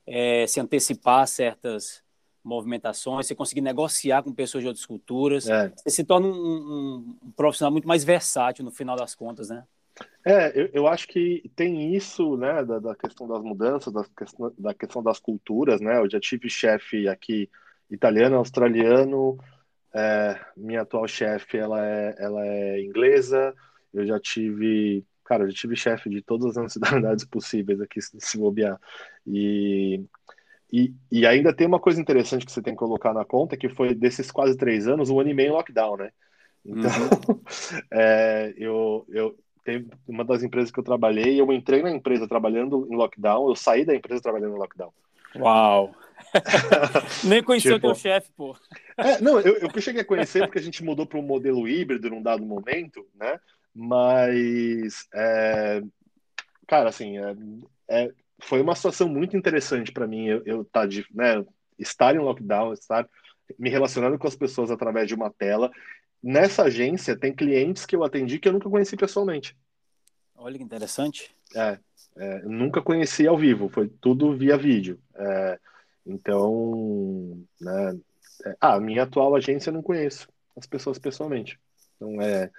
[0.06, 2.02] é, se antecipar certas
[2.42, 5.72] movimentações, você conseguir negociar com pessoas de outras culturas, é.
[5.76, 9.64] você se torna um, um, um, profissional muito mais versátil no final das contas, né?
[10.24, 14.52] É, eu, eu acho que tem isso, né, da, da questão das mudanças, da questão,
[14.58, 15.98] da questão das culturas, né?
[15.98, 17.50] Eu já tive chefe aqui
[17.90, 19.38] italiano, australiano,
[19.94, 23.54] é, minha atual chefe, ela é, ela é inglesa,
[23.92, 28.38] eu já tive, cara, eu já tive chefe de todas as nacionalidades possíveis aqui, se
[28.38, 28.80] bobear,
[29.26, 30.04] e
[30.72, 33.68] e, e ainda tem uma coisa interessante que você tem que colocar na conta, que
[33.68, 36.10] foi desses quase três anos, um ano e meio em lockdown, né?
[36.64, 36.90] Então,
[37.28, 37.40] uhum.
[37.90, 42.86] é, eu, eu teve uma das empresas que eu trabalhei, eu entrei na empresa trabalhando
[42.90, 44.92] em lockdown, eu saí da empresa trabalhando em lockdown.
[45.36, 45.94] Uau!
[47.24, 48.56] Nem conheceu tipo, teu chefe, pô.
[48.96, 52.10] É, não, eu, eu cheguei a conhecer porque a gente mudou para um modelo híbrido
[52.10, 53.40] num dado momento, né?
[53.74, 55.82] Mas, é,
[56.66, 57.34] cara, assim, é,
[57.88, 58.12] é
[58.42, 61.44] foi uma situação muito interessante para mim eu, eu tá de, né,
[61.78, 63.08] estar em lockdown, estar
[63.58, 65.70] me relacionando com as pessoas através de uma tela
[66.22, 69.56] nessa agência tem clientes que eu atendi que eu nunca conheci pessoalmente.
[70.36, 71.34] Olha que interessante.
[71.54, 71.78] É,
[72.16, 74.98] é nunca conheci ao vivo, foi tudo via vídeo.
[75.14, 75.58] É,
[76.06, 77.98] então, né,
[78.44, 81.58] é, ah, a minha atual agência eu não conheço as pessoas pessoalmente.
[81.96, 82.50] Então é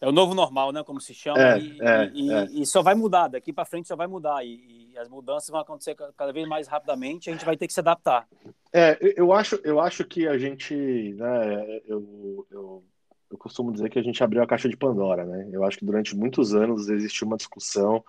[0.00, 0.82] é o novo normal, né?
[0.84, 1.40] Como se chama.
[1.40, 2.44] É, e, é, e, é.
[2.50, 3.28] e, só vai mudar.
[3.28, 4.44] Daqui para frente só vai mudar.
[4.44, 7.30] E, e, as mudanças vão acontecer cada vez mais rapidamente.
[7.30, 8.28] A gente vai ter que se adaptar.
[8.72, 11.80] É, eu acho, eu acho que a gente, né?
[11.86, 12.84] Eu, eu,
[13.30, 15.48] eu costumo dizer que a gente abriu a caixa de Pandora, né?
[15.50, 18.04] Eu acho que durante muitos anos existiu uma discussão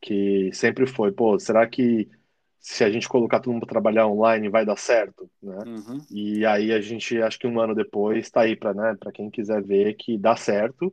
[0.00, 2.08] que sempre foi, pô, será que
[2.60, 5.58] se a gente colocar todo mundo para trabalhar online vai dar certo, né?
[5.66, 5.98] Uhum.
[6.10, 9.30] E aí a gente, acho que um ano depois, está aí para né, para quem
[9.30, 10.92] quiser ver que dá certo.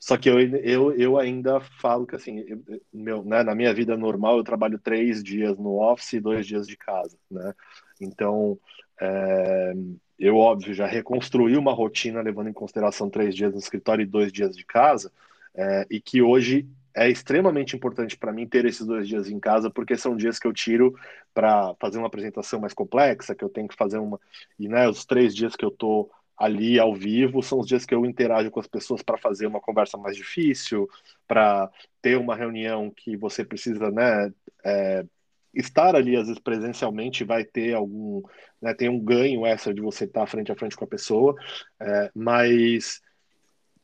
[0.00, 3.96] Só que eu, eu, eu ainda falo que assim, eu, meu, né, na minha vida
[3.98, 7.54] normal eu trabalho três dias no office e dois dias de casa, né?
[8.00, 8.58] Então,
[8.98, 9.74] é,
[10.18, 14.32] eu óbvio já reconstruí uma rotina levando em consideração três dias no escritório e dois
[14.32, 15.12] dias de casa,
[15.54, 19.70] é, e que hoje é extremamente importante para mim ter esses dois dias em casa,
[19.70, 20.94] porque são dias que eu tiro
[21.32, 24.18] para fazer uma apresentação mais complexa, que eu tenho que fazer uma.
[24.58, 26.10] E né, os três dias que eu estou
[26.40, 29.60] ali ao vivo são os dias que eu interajo com as pessoas para fazer uma
[29.60, 30.88] conversa mais difícil,
[31.28, 31.70] para
[32.00, 34.32] ter uma reunião que você precisa né,
[34.64, 35.04] é,
[35.52, 38.22] estar ali, às vezes presencialmente, vai ter algum.
[38.60, 41.34] Né, tem um ganho essa de você estar frente a frente com a pessoa,
[41.78, 43.02] é, mas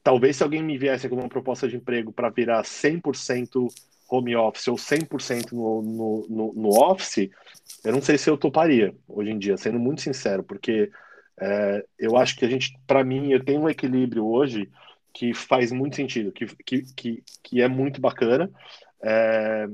[0.02, 3.68] talvez se alguém me viesse com uma proposta de emprego para virar 100%
[4.08, 7.28] home office ou 100% no, no, no, no office,
[7.84, 10.90] eu não sei se eu toparia hoje em dia, sendo muito sincero, porque
[11.40, 14.70] é, eu acho que a gente, para mim, eu tenho um equilíbrio hoje
[15.12, 18.50] que faz muito sentido, que, que, que, que é muito bacana,
[19.02, 19.68] é,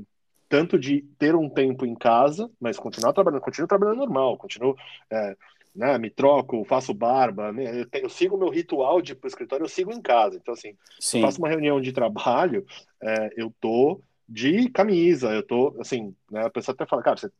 [0.47, 4.75] tanto de ter um tempo em casa, mas continuar trabalhando, continuo trabalhando normal, continuo
[5.09, 5.35] é,
[5.75, 9.27] né, me troco, faço barba, eu, tenho, eu sigo o meu ritual de ir pro
[9.27, 10.37] escritório, eu sigo em casa.
[10.37, 11.21] Então, assim, Sim.
[11.21, 12.65] faço uma reunião de trabalho,
[13.01, 17.31] é, eu tô de camisa, eu tô, assim, né, a pessoa até fala, cara, você,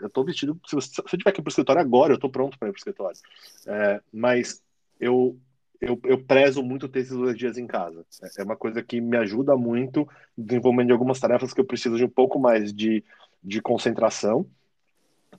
[0.00, 2.68] eu tô vestido, se você, tiver que ir pro escritório agora, eu tô pronto para
[2.68, 3.18] ir pro escritório.
[3.66, 4.62] É, mas
[5.00, 5.38] eu,
[5.80, 8.04] eu, eu prezo muito ter esses dois dias em casa.
[8.22, 11.66] É, é uma coisa que me ajuda muito no desenvolvimento de algumas tarefas que eu
[11.66, 13.02] preciso de um pouco mais de,
[13.42, 14.46] de concentração.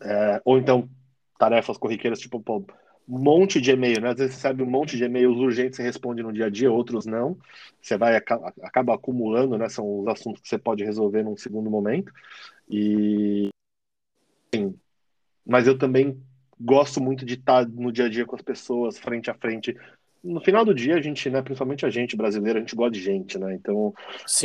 [0.01, 0.89] É, ou então
[1.37, 2.65] tarefas corriqueiras, tipo, pô,
[3.07, 4.09] um monte de e-mail, né?
[4.09, 6.71] Às vezes você sabe um monte de e-mails urgentes, você responde no dia a dia,
[6.71, 7.37] outros não.
[7.81, 9.69] Você vai acaba acumulando, né?
[9.69, 12.11] São os assuntos que você pode resolver num segundo momento.
[12.69, 13.49] E
[14.53, 14.75] sim,
[15.45, 16.21] mas eu também
[16.59, 19.77] gosto muito de estar no dia a dia com as pessoas, frente a frente.
[20.21, 22.99] No final do dia, a gente, né, principalmente a gente brasileiro, a gente gosta de
[22.99, 23.53] gente, né?
[23.53, 23.93] Então,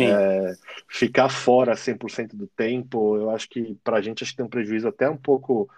[0.07, 0.53] é,
[0.87, 4.51] ficar fora 100% do tempo, eu acho que para a gente acho que tem um
[4.51, 5.69] prejuízo até um pouco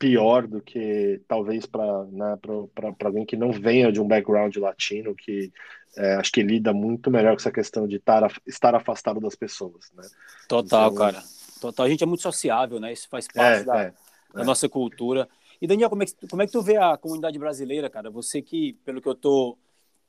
[0.00, 2.38] pior do que talvez para né,
[3.04, 5.52] alguém que não venha de um background latino, que
[5.94, 9.92] é, acho que lida muito melhor com essa questão de tar, estar afastado das pessoas.
[9.94, 10.02] Né?
[10.48, 11.22] Total, então, cara.
[11.60, 11.84] Total.
[11.84, 12.94] A gente é muito sociável, né?
[12.94, 13.94] Isso faz parte é, da, é,
[14.32, 14.44] da é.
[14.44, 15.28] nossa cultura.
[15.60, 18.10] E Daniel, como é, que, como é que tu vê a comunidade brasileira, cara?
[18.10, 19.58] Você que, pelo que eu tô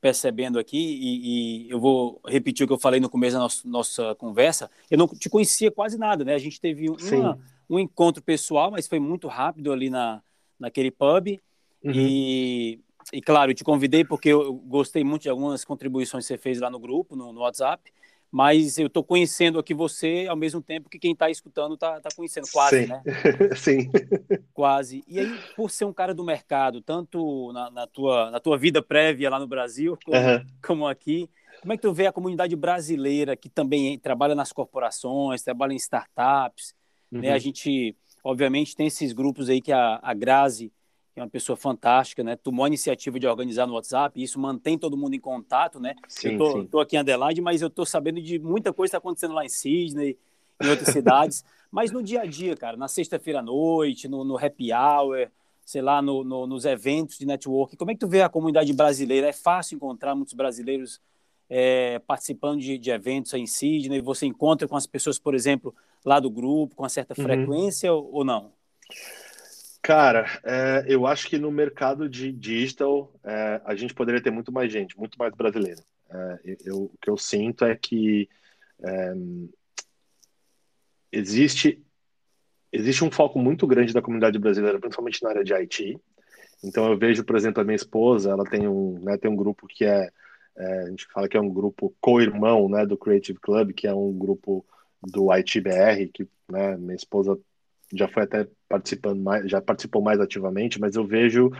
[0.00, 3.68] percebendo aqui, e, e eu vou repetir o que eu falei no começo da nossa,
[3.68, 6.34] nossa conversa, eu não te conhecia quase nada, né?
[6.34, 7.22] A gente teve uma, Sim
[7.68, 10.22] um encontro pessoal, mas foi muito rápido ali na,
[10.58, 11.40] naquele pub.
[11.84, 11.92] Uhum.
[11.94, 12.80] E,
[13.12, 16.60] e, claro, eu te convidei porque eu gostei muito de algumas contribuições que você fez
[16.60, 17.92] lá no grupo, no, no WhatsApp.
[18.30, 22.08] Mas eu estou conhecendo aqui você ao mesmo tempo que quem está escutando está tá
[22.16, 22.86] conhecendo, quase, Sim.
[22.86, 23.02] né?
[23.54, 23.90] Sim.
[24.54, 25.04] Quase.
[25.06, 28.80] E aí, por ser um cara do mercado, tanto na, na tua, na tua vida
[28.80, 30.46] prévia lá no Brasil, como, uhum.
[30.62, 31.28] como aqui,
[31.60, 35.76] como é que tu vê a comunidade brasileira que também trabalha nas corporações, trabalha em
[35.76, 36.74] startups,
[37.12, 37.20] Uhum.
[37.20, 37.30] Né?
[37.30, 37.94] A gente,
[38.24, 40.72] obviamente, tem esses grupos aí que a, a Grazi,
[41.12, 42.36] que é uma pessoa fantástica, né?
[42.36, 45.94] Tomou a iniciativa de organizar no WhatsApp, e isso mantém todo mundo em contato, né?
[46.08, 48.96] Sim, eu tô, tô, aqui em Adelaide, mas eu tô sabendo de muita coisa que
[48.96, 50.16] está acontecendo lá em Sydney,
[50.62, 51.44] em outras cidades.
[51.72, 55.30] Mas no dia a dia, cara, na sexta-feira à noite, no, no happy hour,
[55.64, 58.70] sei lá, no, no, nos eventos de network, como é que tu vê a comunidade
[58.74, 59.28] brasileira?
[59.28, 61.00] É fácil encontrar muitos brasileiros
[61.48, 64.02] é, participando de, de, eventos em Sydney?
[64.02, 65.74] Você encontra com as pessoas, por exemplo,
[66.04, 67.24] lá do grupo, com uma certa uhum.
[67.24, 68.52] frequência ou não?
[69.80, 74.52] Cara, é, eu acho que no mercado de digital é, a gente poderia ter muito
[74.52, 75.82] mais gente, muito mais brasileiro.
[76.10, 78.28] É, eu, o que eu sinto é que
[78.82, 79.12] é,
[81.10, 81.82] existe
[82.72, 85.98] existe um foco muito grande da comunidade brasileira, principalmente na área de IT.
[86.64, 89.66] Então eu vejo, por exemplo, a minha esposa, ela tem um, né, tem um grupo
[89.66, 90.10] que é
[90.56, 93.94] é, a gente fala que é um grupo co-irmão né, do Creative Club, que é
[93.94, 94.64] um grupo
[95.02, 97.38] do ITBR, que né, minha esposa
[97.92, 101.50] já foi até participando mais, já participou mais ativamente, mas eu vejo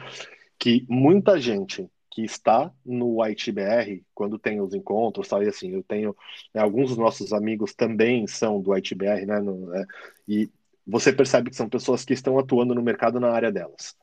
[0.59, 6.15] que muita gente que está no ITBR, quando tem os encontros, sabe assim, eu tenho
[6.55, 9.87] né, alguns dos nossos amigos também são do ITBR, né, no, é,
[10.29, 10.51] e
[10.87, 13.97] você percebe que são pessoas que estão atuando no mercado na área delas.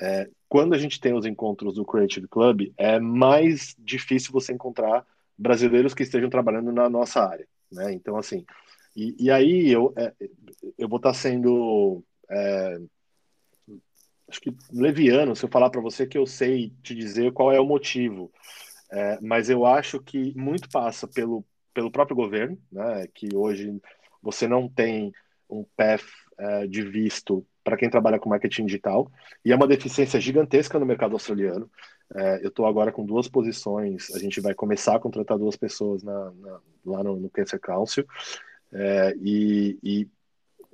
[0.00, 5.04] É, quando a gente tem os encontros do Creative Club, é mais difícil você encontrar
[5.36, 7.92] brasileiros que estejam trabalhando na nossa área, né?
[7.92, 8.44] Então, assim,
[8.98, 10.12] e, e aí eu, é,
[10.76, 12.78] eu vou estar sendo é,
[14.28, 17.60] acho que leviano se eu falar para você que eu sei te dizer qual é
[17.60, 18.30] o motivo,
[18.90, 23.80] é, mas eu acho que muito passa pelo, pelo próprio governo, né, que hoje
[24.22, 25.12] você não tem
[25.48, 26.04] um path
[26.36, 29.10] é, de visto para quem trabalha com marketing digital,
[29.44, 31.70] e é uma deficiência gigantesca no mercado australiano.
[32.14, 36.02] É, eu estou agora com duas posições, a gente vai começar a contratar duas pessoas
[36.02, 38.06] na, na, lá no, no Cancer Council,
[38.72, 40.08] é, e, e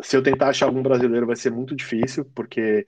[0.03, 2.87] se eu tentar achar algum brasileiro vai ser muito difícil, porque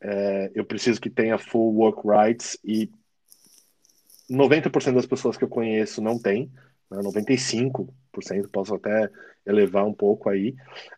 [0.00, 2.90] é, eu preciso que tenha full work rights e
[4.30, 6.50] 90% das pessoas que eu conheço não tem,
[6.90, 7.88] né, 95%,
[8.50, 9.10] posso até
[9.46, 10.54] elevar um pouco aí.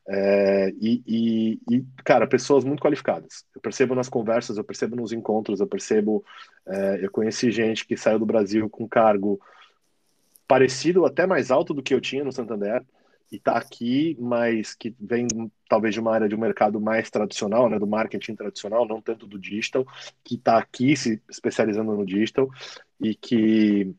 [0.09, 3.45] É, e, e, e, cara, pessoas muito qualificadas.
[3.55, 6.25] Eu percebo nas conversas, eu percebo nos encontros, eu percebo.
[6.67, 9.41] É, eu conheci gente que saiu do Brasil com cargo
[10.47, 12.85] parecido, até mais alto do que eu tinha no Santander
[13.33, 15.27] e está aqui, mas que vem
[15.67, 19.27] talvez de uma área de um mercado mais tradicional, né, do marketing tradicional, não tanto
[19.27, 19.87] do digital,
[20.23, 22.51] que está aqui se especializando no digital
[23.01, 23.91] e que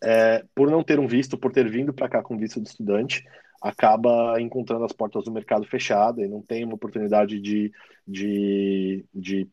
[0.00, 3.24] é, por não ter um visto, por ter vindo para cá com visto de estudante,
[3.60, 7.72] acaba encontrando as portas do mercado fechada e não tem uma oportunidade de,
[8.06, 9.48] de, de,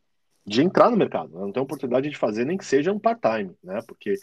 [0.45, 1.41] de entrar no mercado, né?
[1.41, 3.81] não tem oportunidade de fazer nem que seja um part-time, né?
[3.87, 4.13] Porque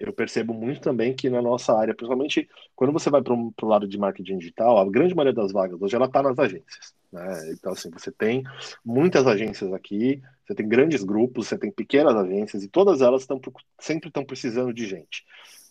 [0.00, 3.88] eu percebo muito também que na nossa área, principalmente quando você vai para o lado
[3.88, 6.94] de marketing digital, a grande maioria das vagas hoje ela está nas agências.
[7.12, 7.52] Né?
[7.52, 8.44] Então, assim, você tem
[8.84, 13.40] muitas agências aqui, você tem grandes grupos, você tem pequenas agências e todas elas tão,
[13.78, 15.24] sempre estão precisando de gente.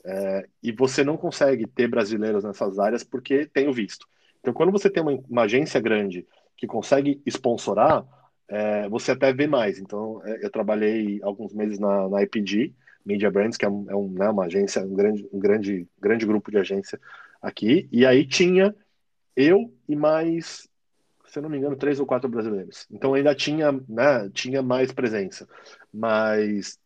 [0.05, 4.07] É, e você não consegue ter brasileiros nessas áreas porque tem o visto.
[4.39, 8.05] Então, quando você tem uma, uma agência grande que consegue sponsorar,
[8.47, 9.79] é, você até vê mais.
[9.79, 12.73] Então, é, eu trabalhei alguns meses na, na IPG,
[13.09, 16.25] Media Brands, que é, um, é um, né, uma agência, um grande, um grande, grande
[16.27, 16.99] grupo de agência
[17.41, 18.75] aqui, e aí tinha
[19.35, 20.69] eu e mais,
[21.25, 22.85] se eu não me engano, três ou quatro brasileiros.
[22.91, 25.47] Então ainda tinha, né, tinha mais presença,
[25.91, 26.77] mas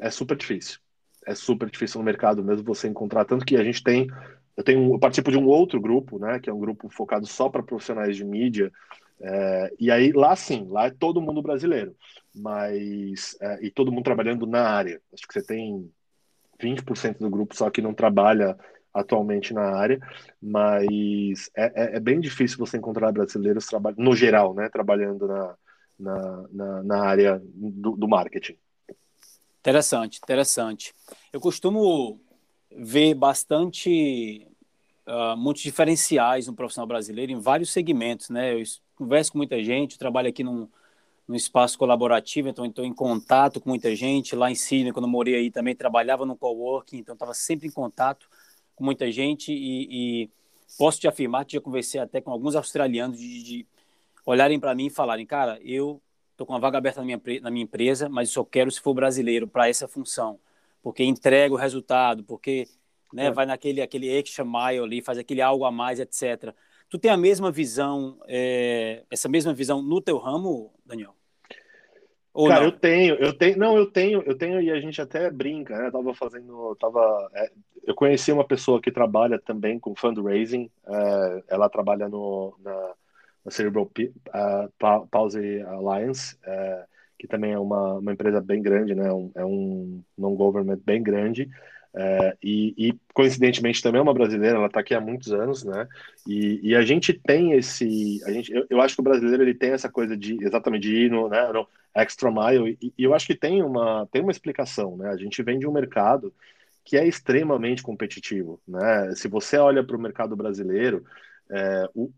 [0.00, 0.80] é super difícil.
[1.24, 4.08] É super difícil no mercado mesmo você encontrar, tanto que a gente tem
[4.56, 7.48] eu tenho eu participo de um outro grupo, né, que é um grupo focado só
[7.48, 8.72] para profissionais de mídia,
[9.20, 11.94] é, e aí lá sim, lá é todo mundo brasileiro,
[12.34, 15.00] mas é, e todo mundo trabalhando na área.
[15.12, 15.90] Acho que você tem
[16.60, 18.56] 20% do grupo só que não trabalha
[18.92, 19.98] atualmente na área,
[20.40, 25.56] mas é, é, é bem difícil você encontrar brasileiros no geral, né, trabalhando na,
[25.98, 28.56] na, na, na área do, do marketing.
[29.60, 30.92] Interessante, interessante.
[31.32, 32.20] Eu costumo
[32.70, 34.46] ver bastante
[35.06, 38.54] uh, muitos diferenciais no profissional brasileiro em vários segmentos, né?
[38.54, 38.62] Eu
[39.02, 40.68] converso com muita gente, trabalho aqui num,
[41.26, 44.36] num espaço colaborativo, então estou em contato com muita gente.
[44.36, 47.70] Lá em Sydney, quando eu morei aí, também trabalhava no coworking, então estava sempre em
[47.70, 48.28] contato
[48.74, 50.30] com muita gente e, e,
[50.78, 53.66] posso te afirmar que já conversei até com alguns australianos de, de
[54.24, 56.00] olharem para mim e falarem, cara, eu
[56.30, 58.94] estou com uma vaga aberta na minha, na minha empresa, mas só quero se for
[58.94, 60.38] brasileiro para essa função,
[60.82, 62.66] porque entrega o resultado, porque
[63.12, 63.30] né, é.
[63.30, 66.54] vai naquele aquele extra mile ali, faz aquele algo a mais, etc.
[66.92, 71.14] Tu tem a mesma visão, é, essa mesma visão no teu ramo, Daniel?
[72.34, 72.66] Ou Cara, não?
[72.66, 75.86] eu tenho, eu tenho, não, eu tenho, eu tenho e a gente até brinca, né?
[75.86, 77.50] Eu tava fazendo, tava, é,
[77.84, 82.92] eu conheci uma pessoa que trabalha também com fundraising, é, ela trabalha no na,
[83.42, 86.84] na Cerebral uh, Palsy Alliance, é,
[87.18, 89.10] que também é uma, uma empresa bem grande, né?
[89.10, 91.48] Um, é um non-government bem grande.
[91.94, 95.86] É, e, e, coincidentemente também é uma brasileira, ela está aqui há muitos anos, né?
[96.26, 99.52] E, e, a gente tem esse, a gente, eu, eu, acho que o brasileiro ele
[99.52, 103.14] tem essa coisa de exatamente de ir no, né, no extra mile e, e, eu
[103.14, 105.10] acho que tem uma tem uma explicação, né?
[105.10, 106.32] A gente vem de um mercado
[106.84, 109.14] que é extremamente competitivo, né?
[109.14, 111.04] Se você olha para o mercado brasileiro,
[111.50, 112.10] é, o,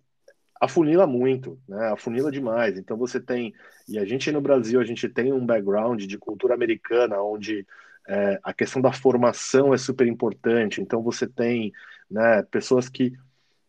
[0.60, 1.88] afunila muito, né?
[1.92, 2.78] Afunila demais.
[2.78, 3.52] Então você tem
[3.88, 7.66] e a gente no Brasil a gente tem um background de cultura americana onde
[8.08, 10.80] é, a questão da formação é super importante.
[10.80, 11.72] Então você tem
[12.10, 13.12] né, pessoas que,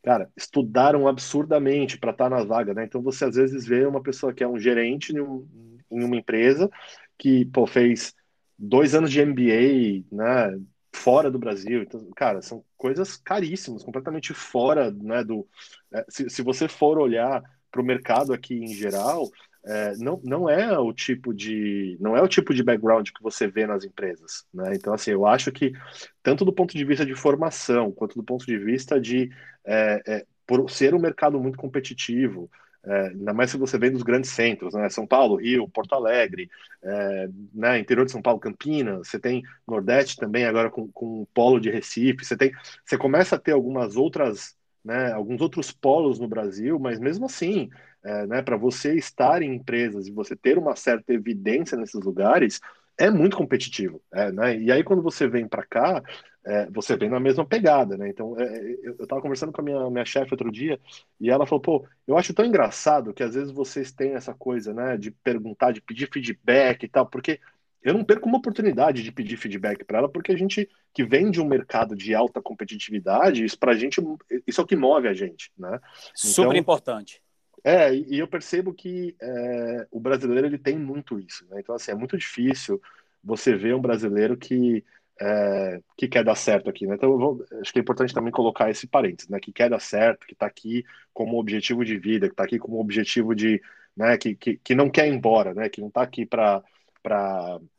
[0.03, 2.83] cara, estudaram absurdamente para estar tá na vaga, né?
[2.86, 5.47] Então você às vezes vê uma pessoa que é um gerente em, um,
[5.91, 6.69] em uma empresa
[7.17, 8.13] que pô, fez
[8.57, 10.59] dois anos de MBA, né?
[10.93, 15.23] Fora do Brasil, então, cara, são coisas caríssimas, completamente fora, né?
[15.23, 15.45] Do,
[15.93, 19.29] é, se, se você for olhar para o mercado aqui em geral,
[19.68, 23.47] é, não, não é o tipo de não é o tipo de background que você
[23.47, 24.76] vê nas empresas, né?
[24.76, 25.74] Então assim, eu acho que
[26.22, 29.32] tanto do ponto de vista de formação quanto do ponto de vista de
[29.66, 32.49] é, é, por ser um mercado muito competitivo,
[32.86, 34.88] é, ainda mais se você vem dos grandes centros, né?
[34.89, 36.49] São Paulo, Rio, Porto Alegre,
[36.84, 37.80] é, né?
[37.80, 41.72] interior de São Paulo, Campinas, você tem Nordeste também agora com, com o polo de
[41.72, 42.51] Recife, você tem,
[42.86, 45.11] você começa a ter algumas outras, né?
[45.11, 47.70] Alguns outros polos no Brasil, mas mesmo assim,
[48.06, 52.62] é, né, para você estar em empresas e você ter uma certa evidência nesses lugares,
[52.97, 53.99] é muito competitivo.
[54.14, 54.58] É, né?
[54.58, 56.03] E aí, quando você vem para cá,
[56.45, 58.08] é, você vem na mesma pegada, né?
[58.08, 60.80] Então, é, eu estava conversando com a minha, minha chefe outro dia
[61.20, 64.72] e ela falou: pô, eu acho tão engraçado que às vezes vocês têm essa coisa,
[64.72, 67.39] né, de perguntar, de pedir feedback e tal, porque
[67.82, 71.30] eu não perco uma oportunidade de pedir feedback para ela, porque a gente que vem
[71.30, 74.01] de um mercado de alta competitividade, isso para a gente,
[74.47, 75.80] isso é o que move a gente, né?
[76.14, 77.22] Super então, importante.
[77.66, 81.59] É, e eu percebo que é, o brasileiro ele tem muito isso, né?
[81.61, 82.80] Então, assim, é muito difícil
[83.24, 84.86] você ver um brasileiro que,
[85.20, 86.93] é, que quer dar certo aqui, né?
[86.95, 89.39] Então, vou, acho que é importante também colocar esse parênteses, né?
[89.39, 92.80] Que quer dar certo, que está aqui como objetivo de vida, que está aqui como
[92.80, 93.59] objetivo de,
[93.97, 94.16] né?
[94.18, 95.68] Que, que, que não quer ir embora, né?
[95.68, 96.63] Que não está aqui para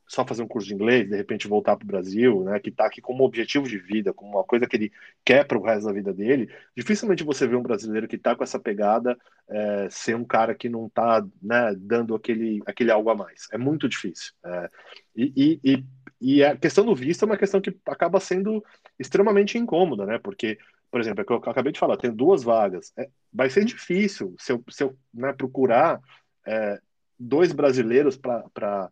[0.06, 2.86] só fazer um curso de inglês, de repente voltar para o Brasil, né, que está
[2.86, 4.92] aqui como objetivo de vida, como uma coisa que ele
[5.24, 8.44] quer para o resto da vida dele, dificilmente você vê um brasileiro que está com
[8.44, 13.14] essa pegada é, ser um cara que não está né, dando aquele, aquele algo a
[13.14, 13.48] mais.
[13.52, 14.32] É muito difícil.
[14.44, 14.70] É,
[15.16, 15.84] e, e,
[16.20, 18.64] e, a questão do visto é uma questão que acaba sendo
[18.98, 22.92] extremamente incômoda, né, porque por exemplo, é que eu acabei de falar, tem duas vagas.
[22.96, 26.00] É, vai ser difícil se eu, se eu né, procurar
[26.46, 26.80] é,
[27.18, 28.90] dois brasileiros para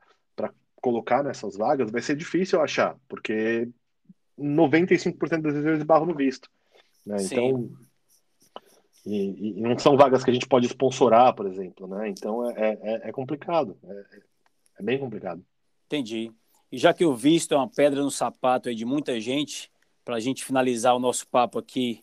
[0.84, 3.66] colocar nessas vagas, vai ser difícil achar, porque
[4.38, 6.50] 95% das vezes barro no visto.
[7.06, 7.16] Né?
[7.22, 7.70] Então,
[9.06, 12.10] e, e, não são vagas que a gente pode sponsorar, por exemplo, né?
[12.10, 14.04] Então é, é, é complicado, é,
[14.78, 15.42] é, bem complicado.
[15.86, 16.30] Entendi.
[16.70, 19.70] E já que o visto é uma pedra no sapato aí de muita gente,
[20.04, 22.02] para a gente finalizar o nosso papo aqui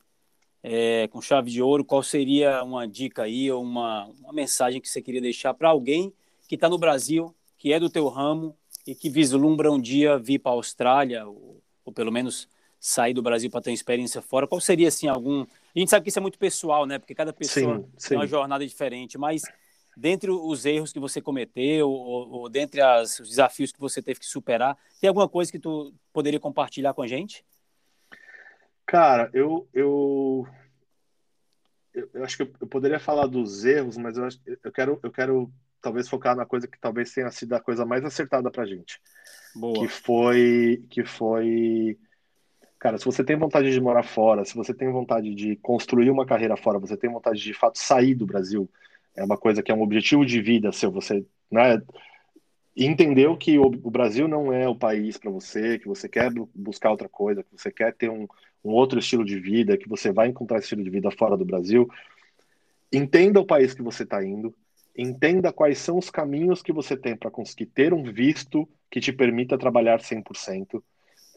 [0.64, 4.90] é, com chave de ouro, qual seria uma dica aí ou uma, uma mensagem que
[4.90, 6.12] você queria deixar para alguém
[6.48, 10.40] que está no Brasil, que é do teu ramo e que vislumbra um dia vir
[10.40, 12.48] para a Austrália, ou, ou, pelo menos
[12.80, 15.44] sair do Brasil para ter uma experiência fora, qual seria assim algum.
[15.44, 16.98] A gente sabe que isso é muito pessoal, né?
[16.98, 18.10] Porque cada pessoa sim, sim.
[18.10, 19.44] tem uma jornada diferente, mas
[19.96, 24.20] dentre os erros que você cometeu, ou, ou dentre as, os desafios que você teve
[24.20, 27.46] que superar, tem alguma coisa que tu poderia compartilhar com a gente?
[28.86, 30.48] Cara, eu, eu,
[31.94, 34.28] eu, acho que eu, eu poderia falar dos erros, mas eu,
[34.64, 35.52] eu, quero, eu quero
[35.82, 39.00] talvez focar na coisa que talvez tenha sido a coisa mais acertada pra gente.
[39.56, 39.80] Boa.
[39.80, 41.98] Que foi que foi
[42.80, 46.26] cara, se você tem vontade de morar fora, se você tem vontade de construir uma
[46.26, 48.68] carreira fora, você tem vontade de, de fato sair do Brasil,
[49.16, 51.80] é uma coisa que é um objetivo de vida seu, você, né,
[52.76, 56.90] entendeu que o, o Brasil não é o país para você, que você quer buscar
[56.90, 58.28] outra coisa, que você quer ter um,
[58.64, 61.46] um outro estilo de vida, que você vai encontrar esse estilo de vida fora do
[61.46, 61.88] Brasil,
[62.92, 64.56] entenda o país que você está indo,
[64.96, 69.14] entenda quais são os caminhos que você tem para conseguir ter um visto que te
[69.14, 70.84] permita trabalhar 100%.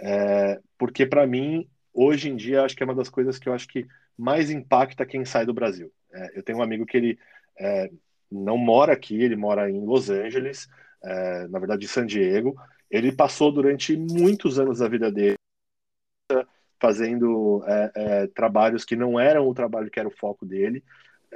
[0.01, 3.53] É, porque, para mim, hoje em dia, acho que é uma das coisas que eu
[3.53, 3.87] acho que
[4.17, 5.93] mais impacta quem sai do Brasil.
[6.13, 7.19] É, eu tenho um amigo que ele
[7.59, 7.91] é,
[8.31, 10.69] não mora aqui, ele mora em Los Angeles,
[11.03, 12.57] é, na verdade, em San Diego.
[12.91, 15.37] Ele passou durante muitos anos da vida dele
[16.81, 20.85] fazendo é, é, trabalhos que não eram o trabalho que era o foco dele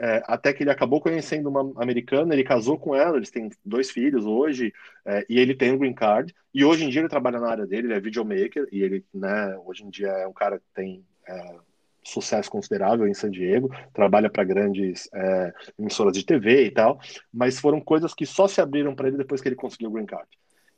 [0.01, 3.91] é, até que ele acabou conhecendo uma americana, ele casou com ela, eles têm dois
[3.91, 4.73] filhos hoje,
[5.05, 7.67] é, e ele tem um green card, e hoje em dia ele trabalha na área
[7.67, 11.05] dele, ele é videomaker, e ele, né, hoje em dia é um cara que tem
[11.27, 11.57] é,
[12.05, 17.01] sucesso considerável em San Diego, trabalha para grandes é, emissoras de TV e tal,
[17.33, 20.07] mas foram coisas que só se abriram para ele depois que ele conseguiu o green
[20.07, 20.29] card.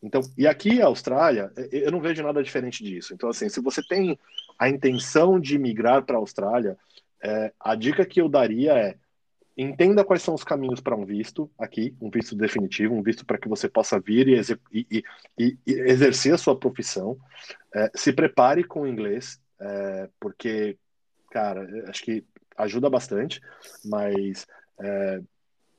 [0.02, 3.12] Então, e aqui a Austrália, eu não vejo nada diferente disso.
[3.12, 4.18] Então, assim, se você tem
[4.58, 6.78] a intenção de migrar para a Austrália,
[7.22, 8.96] é, a dica que eu daria é
[9.62, 13.38] entenda quais são os caminhos para um visto aqui, um visto definitivo, um visto para
[13.38, 14.40] que você possa vir e,
[14.72, 15.04] e,
[15.38, 17.18] e, e exercer a sua profissão.
[17.74, 20.78] É, se prepare com o inglês, é, porque,
[21.30, 22.24] cara, acho que
[22.56, 23.40] ajuda bastante,
[23.84, 24.46] mas
[24.78, 25.20] é,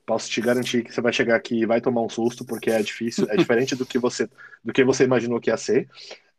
[0.06, 2.82] posso te garantir que você vai chegar aqui e vai tomar um susto, porque é
[2.82, 4.28] difícil, é diferente do que você,
[4.64, 5.88] do que você imaginou que ia ser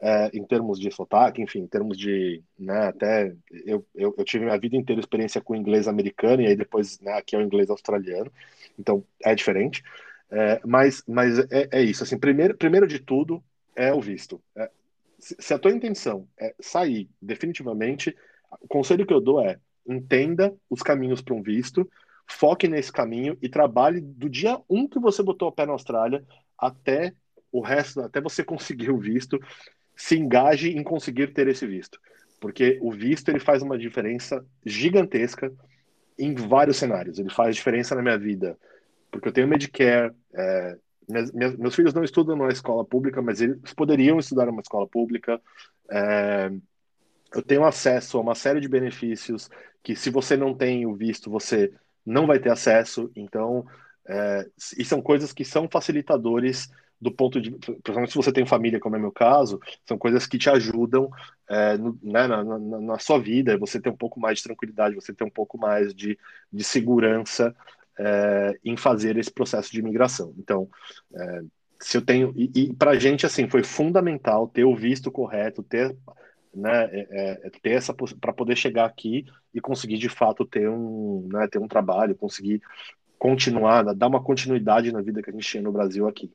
[0.03, 3.34] é, em termos de sotaque, enfim, em termos de, né, até
[3.65, 7.13] eu, eu, eu, tive minha vida inteira experiência com inglês americano e aí depois, né,
[7.13, 8.30] aqui é o inglês australiano,
[8.77, 9.81] então é diferente,
[10.30, 13.41] é, mas, mas é, é, isso, assim, primeiro, primeiro de tudo
[13.77, 14.43] é o visto.
[14.57, 14.69] É,
[15.17, 18.13] se, se a tua intenção é sair definitivamente,
[18.59, 19.57] o conselho que eu dou é
[19.88, 21.89] entenda os caminhos para um visto,
[22.27, 26.25] foque nesse caminho e trabalhe do dia 1 que você botou o pé na Austrália
[26.57, 27.13] até
[27.53, 29.39] o resto, até você conseguir o visto,
[29.95, 31.99] se engaje em conseguir ter esse visto.
[32.40, 35.52] Porque o visto ele faz uma diferença gigantesca
[36.18, 37.20] em vários cenários.
[37.20, 38.57] Ele faz diferença na minha vida,
[39.10, 40.78] porque eu tenho Medicare, é,
[41.57, 45.40] meus filhos não estudam numa escola pública, mas eles poderiam estudar numa escola pública.
[45.90, 46.52] É,
[47.36, 49.49] eu tenho acesso a uma série de benefícios
[49.82, 51.74] que, se você não tem o visto, você
[52.06, 53.11] não vai ter acesso.
[53.15, 53.65] Então,
[54.07, 54.48] é,
[54.78, 56.70] e são coisas que são facilitadores
[57.03, 60.38] do ponto de, principalmente se você tem família, como é meu caso, são coisas que
[60.38, 61.09] te ajudam
[61.49, 64.95] é, no, né, na, na, na, sua vida, você ter um pouco mais de tranquilidade,
[64.95, 66.17] você ter um pouco mais de,
[66.51, 67.55] de segurança
[67.99, 70.34] é, em fazer esse processo de imigração.
[70.38, 70.69] Então,
[71.13, 71.41] é,
[71.80, 75.95] se eu tenho e, e para gente assim foi fundamental ter o visto correto, ter
[76.53, 81.27] né, é, é ter essa para poder chegar aqui e conseguir de fato ter um,
[81.31, 82.61] né, ter um trabalho, conseguir
[83.17, 86.31] continuar, dar uma continuidade na vida que a gente tinha no Brasil aqui.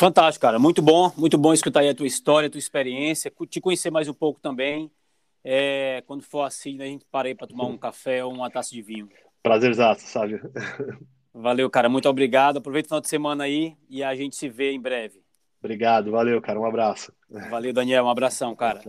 [0.00, 0.58] Fantástico, cara.
[0.58, 4.08] Muito bom, muito bom escutar aí a tua história, a tua experiência, te conhecer mais
[4.08, 4.90] um pouco também.
[5.44, 8.80] É, quando for assim, a gente parei para tomar um café ou uma taça de
[8.80, 9.10] vinho.
[9.42, 10.40] Prazerzaço, sabe?
[11.34, 11.90] Valeu, cara.
[11.90, 12.56] Muito obrigado.
[12.56, 15.22] Aproveita o final de semana aí e a gente se vê em breve.
[15.62, 16.58] Obrigado, valeu, cara.
[16.58, 17.12] Um abraço.
[17.50, 18.06] Valeu, Daniel.
[18.06, 18.80] Um abração, cara.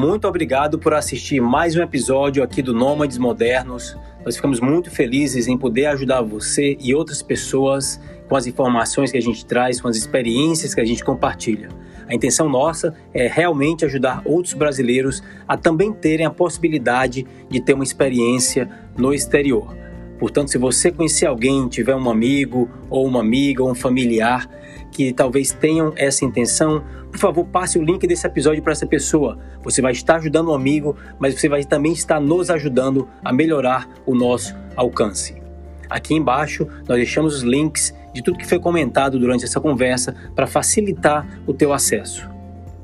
[0.00, 3.98] Muito obrigado por assistir mais um episódio aqui do Nômades Modernos.
[4.24, 9.18] Nós ficamos muito felizes em poder ajudar você e outras pessoas com as informações que
[9.18, 11.68] a gente traz, com as experiências que a gente compartilha.
[12.08, 17.74] A intenção nossa é realmente ajudar outros brasileiros a também terem a possibilidade de ter
[17.74, 19.76] uma experiência no exterior.
[20.18, 24.48] Portanto, se você conhecer alguém, tiver um amigo ou uma amiga ou um familiar
[24.90, 29.38] que talvez tenham essa intenção, por favor, passe o link desse episódio para essa pessoa.
[29.62, 33.88] Você vai estar ajudando um amigo, mas você vai também estar nos ajudando a melhorar
[34.06, 35.40] o nosso alcance.
[35.88, 40.46] Aqui embaixo nós deixamos os links de tudo que foi comentado durante essa conversa para
[40.46, 42.28] facilitar o teu acesso.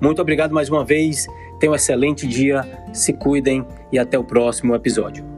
[0.01, 1.27] Muito obrigado mais uma vez,
[1.59, 5.36] tenham um excelente dia, se cuidem e até o próximo episódio.